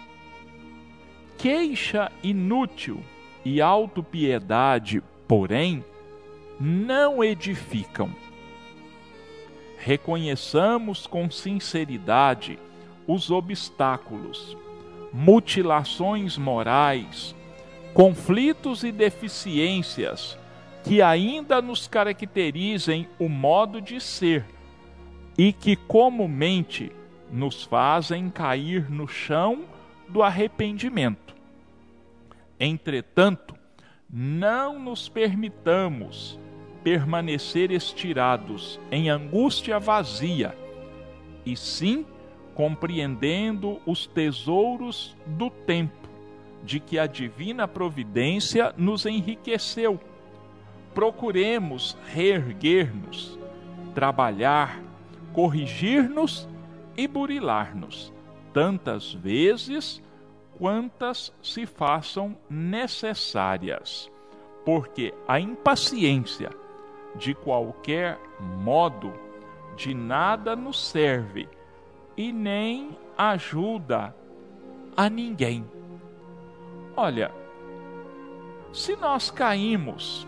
Queixa 1.37 2.11
inútil 2.23 3.03
e 3.45 3.61
autopiedade, 3.61 5.03
porém, 5.27 5.83
não 6.59 7.23
edificam. 7.23 8.13
Reconheçamos 9.77 11.05
com 11.05 11.29
sinceridade 11.29 12.57
os 13.05 13.29
obstáculos, 13.29 14.57
mutilações 15.11 16.37
morais, 16.37 17.35
conflitos 17.93 18.83
e 18.83 18.91
deficiências 18.91 20.37
que 20.83 21.01
ainda 21.01 21.61
nos 21.61 21.87
caracterizem 21.87 23.07
o 23.17 23.29
modo 23.29 23.81
de 23.81 24.01
ser 24.01 24.45
e 25.37 25.53
que 25.53 25.75
comumente 25.75 26.91
nos 27.31 27.63
fazem 27.63 28.29
cair 28.29 28.89
no 28.89 29.07
chão 29.07 29.63
do 30.07 30.21
arrependimento. 30.21 31.33
Entretanto, 32.59 33.55
não 34.09 34.77
nos 34.77 35.09
permitamos 35.09 36.39
permanecer 36.83 37.71
estirados 37.71 38.79
em 38.91 39.09
angústia 39.09 39.79
vazia, 39.79 40.55
e 41.45 41.55
sim 41.55 42.05
compreendendo 42.53 43.79
os 43.85 44.05
tesouros 44.05 45.15
do 45.25 45.49
tempo, 45.49 46.09
de 46.63 46.79
que 46.79 46.99
a 46.99 47.07
divina 47.07 47.67
providência 47.67 48.73
nos 48.77 49.05
enriqueceu. 49.05 49.99
Procuremos 50.93 51.97
reerguer-nos, 52.07 53.39
trabalhar, 53.95 54.79
corrigir-nos 55.33 56.47
e 56.95 57.07
burilar-nos, 57.07 58.13
tantas 58.53 59.13
vezes 59.13 60.01
quantas 60.57 61.33
se 61.41 61.65
façam 61.65 62.37
necessárias, 62.47 64.11
porque 64.63 65.13
a 65.27 65.39
impaciência, 65.39 66.51
de 67.15 67.33
qualquer 67.33 68.19
modo, 68.39 69.13
de 69.75 69.93
nada 69.93 70.55
nos 70.55 70.87
serve 70.87 71.47
e 72.15 72.31
nem 72.31 72.97
ajuda 73.17 74.15
a 74.95 75.09
ninguém. 75.09 75.65
Olha, 76.95 77.31
se 78.71 78.95
nós 78.95 79.31
caímos 79.31 80.27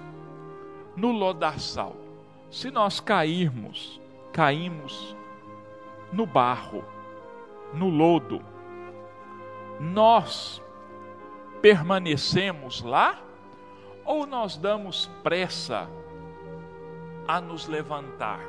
no 0.95 1.11
lodaçal. 1.11 1.95
Se 2.49 2.71
nós 2.71 2.99
cairmos, 2.99 3.99
caímos 4.31 5.15
no 6.11 6.25
barro, 6.25 6.83
no 7.73 7.89
lodo, 7.89 8.41
nós 9.79 10.61
permanecemos 11.61 12.81
lá 12.81 13.19
ou 14.05 14.25
nós 14.25 14.55
damos 14.55 15.07
pressa 15.21 15.89
a 17.27 17.41
nos 17.41 17.67
levantar? 17.67 18.41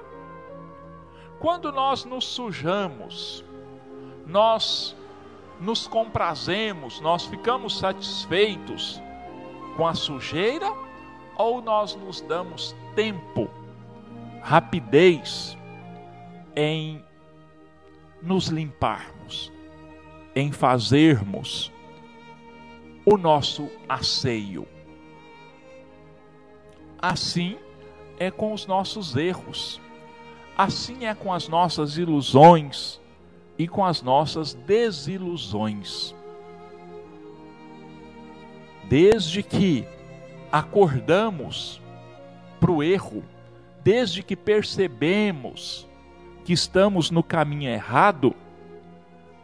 Quando 1.39 1.70
nós 1.70 2.05
nos 2.05 2.24
sujamos, 2.24 3.45
nós 4.27 4.97
nos 5.61 5.87
comprazemos, 5.87 7.01
nós 7.01 7.27
ficamos 7.27 7.79
satisfeitos 7.79 9.01
com 9.77 9.87
a 9.87 9.95
sujeira 9.95 10.72
ou 11.37 11.61
nós 11.61 11.95
nos 11.95 12.20
damos 12.22 12.74
tempo, 12.95 13.51
rapidez 14.43 15.57
em 16.55 17.05
nos 18.22 18.49
limparmos, 18.49 19.53
em 20.35 20.51
fazermos 20.51 21.70
o 23.05 23.16
nosso 23.16 23.70
asseio. 23.89 24.66
Assim 26.99 27.59
é 28.19 28.31
com 28.31 28.53
os 28.53 28.67
nossos 28.67 29.17
erros, 29.17 29.81
assim 30.57 31.07
é 31.07 31.14
com 31.14 31.33
as 31.33 31.49
nossas 31.49 31.99
ilusões 31.99 33.01
e 33.59 33.67
com 33.69 33.85
as 33.85 34.03
nossas 34.03 34.55
desilusões. 34.55 36.14
Desde 38.85 39.43
que 39.43 39.87
acordamos 40.51 41.81
para 42.61 42.71
o 42.71 42.83
erro, 42.83 43.23
desde 43.83 44.23
que 44.23 44.37
percebemos 44.37 45.89
que 46.45 46.53
estamos 46.53 47.11
no 47.11 47.23
caminho 47.23 47.69
errado, 47.69 48.35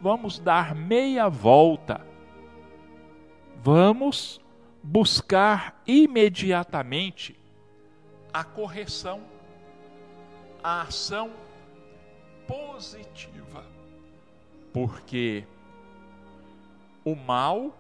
vamos 0.01 0.39
dar 0.39 0.75
meia 0.75 1.29
volta. 1.29 2.01
Vamos 3.63 4.41
buscar 4.83 5.81
imediatamente 5.87 7.42
a 8.33 8.43
correção, 8.43 9.23
a 10.63 10.83
ação 10.83 11.33
positiva. 12.47 13.65
Porque 14.73 15.45
o 17.05 17.15
mal, 17.15 17.77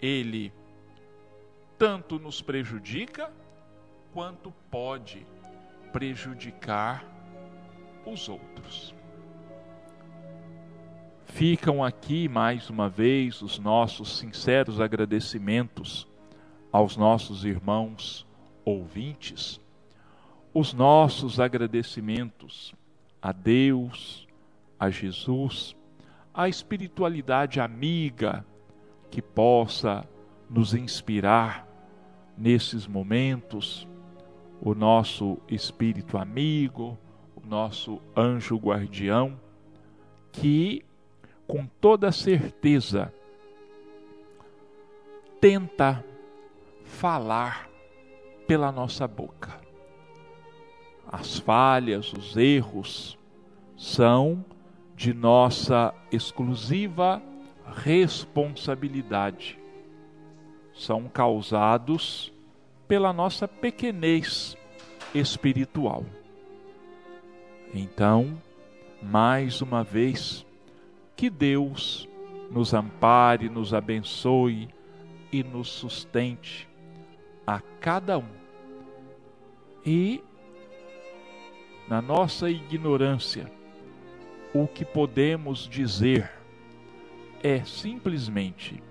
ele 0.00 0.52
tanto 1.78 2.18
nos 2.18 2.42
prejudica 2.42 3.32
quanto 4.12 4.52
pode 4.70 5.26
prejudicar 5.92 7.04
os 8.04 8.28
outros. 8.28 8.94
Ficam 11.26 11.82
aqui 11.82 12.28
mais 12.28 12.68
uma 12.68 12.88
vez 12.88 13.40
os 13.42 13.58
nossos 13.58 14.18
sinceros 14.18 14.80
agradecimentos 14.80 16.06
aos 16.70 16.96
nossos 16.96 17.44
irmãos 17.44 18.26
ouvintes, 18.64 19.60
os 20.54 20.72
nossos 20.72 21.40
agradecimentos 21.40 22.74
a 23.20 23.32
Deus, 23.32 24.26
a 24.78 24.90
Jesus, 24.90 25.76
à 26.34 26.48
espiritualidade 26.48 27.60
amiga, 27.60 28.44
que 29.10 29.22
possa 29.22 30.04
nos 30.50 30.74
inspirar 30.74 31.66
nesses 32.36 32.86
momentos, 32.86 33.86
o 34.60 34.74
nosso 34.74 35.38
espírito 35.48 36.16
amigo, 36.16 36.98
o 37.36 37.46
nosso 37.46 38.00
anjo 38.16 38.56
guardião, 38.56 39.38
que 40.30 40.84
com 41.46 41.66
toda 41.66 42.12
certeza 42.12 43.12
tenta 45.40 46.04
falar 46.84 47.71
pela 48.46 48.72
nossa 48.72 49.06
boca. 49.06 49.60
As 51.06 51.38
falhas, 51.38 52.12
os 52.12 52.36
erros 52.36 53.18
são 53.76 54.44
de 54.96 55.12
nossa 55.12 55.94
exclusiva 56.10 57.22
responsabilidade. 57.74 59.58
São 60.74 61.08
causados 61.08 62.32
pela 62.88 63.12
nossa 63.12 63.46
pequenez 63.46 64.56
espiritual. 65.14 66.04
Então, 67.74 68.40
mais 69.02 69.60
uma 69.60 69.82
vez, 69.82 70.46
que 71.16 71.28
Deus 71.28 72.08
nos 72.50 72.74
ampare, 72.74 73.48
nos 73.48 73.74
abençoe 73.74 74.68
e 75.32 75.42
nos 75.42 75.68
sustente 75.68 76.68
a 77.46 77.60
cada 77.80 78.18
um. 78.18 78.28
E, 79.84 80.22
na 81.88 82.00
nossa 82.00 82.48
ignorância, 82.48 83.50
o 84.54 84.66
que 84.66 84.84
podemos 84.84 85.68
dizer 85.68 86.30
é 87.42 87.64
simplesmente: 87.64 88.82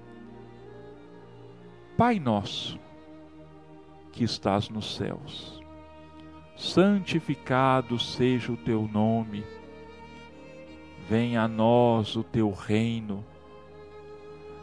Pai 1.97 2.19
nosso, 2.19 2.79
que 4.11 4.23
estás 4.23 4.69
nos 4.69 4.95
céus, 4.95 5.61
santificado 6.57 7.97
seja 7.97 8.51
o 8.51 8.57
teu 8.57 8.87
nome, 8.87 9.43
venha 11.07 11.43
a 11.43 11.47
nós 11.47 12.15
o 12.15 12.23
teu 12.23 12.51
reino, 12.51 13.23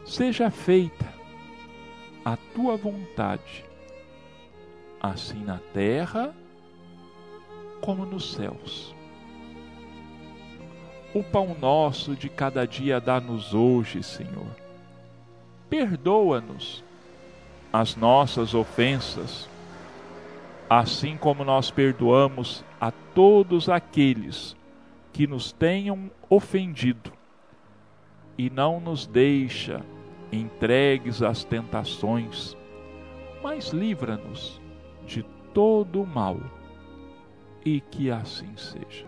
seja 0.05 0.51
feita 0.51 1.13
a 2.23 2.37
tua 2.37 2.77
vontade, 2.77 3.65
assim 5.01 5.43
na 5.43 5.59
terra 5.73 6.33
como 7.81 8.05
nos 8.05 8.33
céus. 8.33 8.93
O 11.13 11.23
pão 11.23 11.55
nosso 11.59 12.15
de 12.15 12.29
cada 12.29 12.67
dia 12.67 12.99
dá-nos 12.99 13.53
hoje, 13.53 14.03
Senhor. 14.03 14.55
Perdoa-nos 15.69 16.83
as 17.71 17.95
nossas 17.95 18.53
ofensas, 18.53 19.49
assim 20.69 21.17
como 21.17 21.43
nós 21.43 21.71
perdoamos 21.71 22.63
a 22.79 22.91
todos 22.91 23.69
aqueles 23.69 24.55
que 25.11 25.25
nos 25.25 25.51
tenham 25.51 26.11
ofendido, 26.29 27.11
e 28.37 28.49
não 28.49 28.79
nos 28.79 29.05
deixa 29.05 29.83
entregues 30.31 31.21
às 31.21 31.43
tentações, 31.43 32.55
mas 33.41 33.69
livra-nos 33.69 34.58
todo 35.53 36.01
o 36.01 36.07
mal, 36.07 36.37
e 37.65 37.81
que 37.81 38.09
assim 38.09 38.55
seja. 38.55 39.07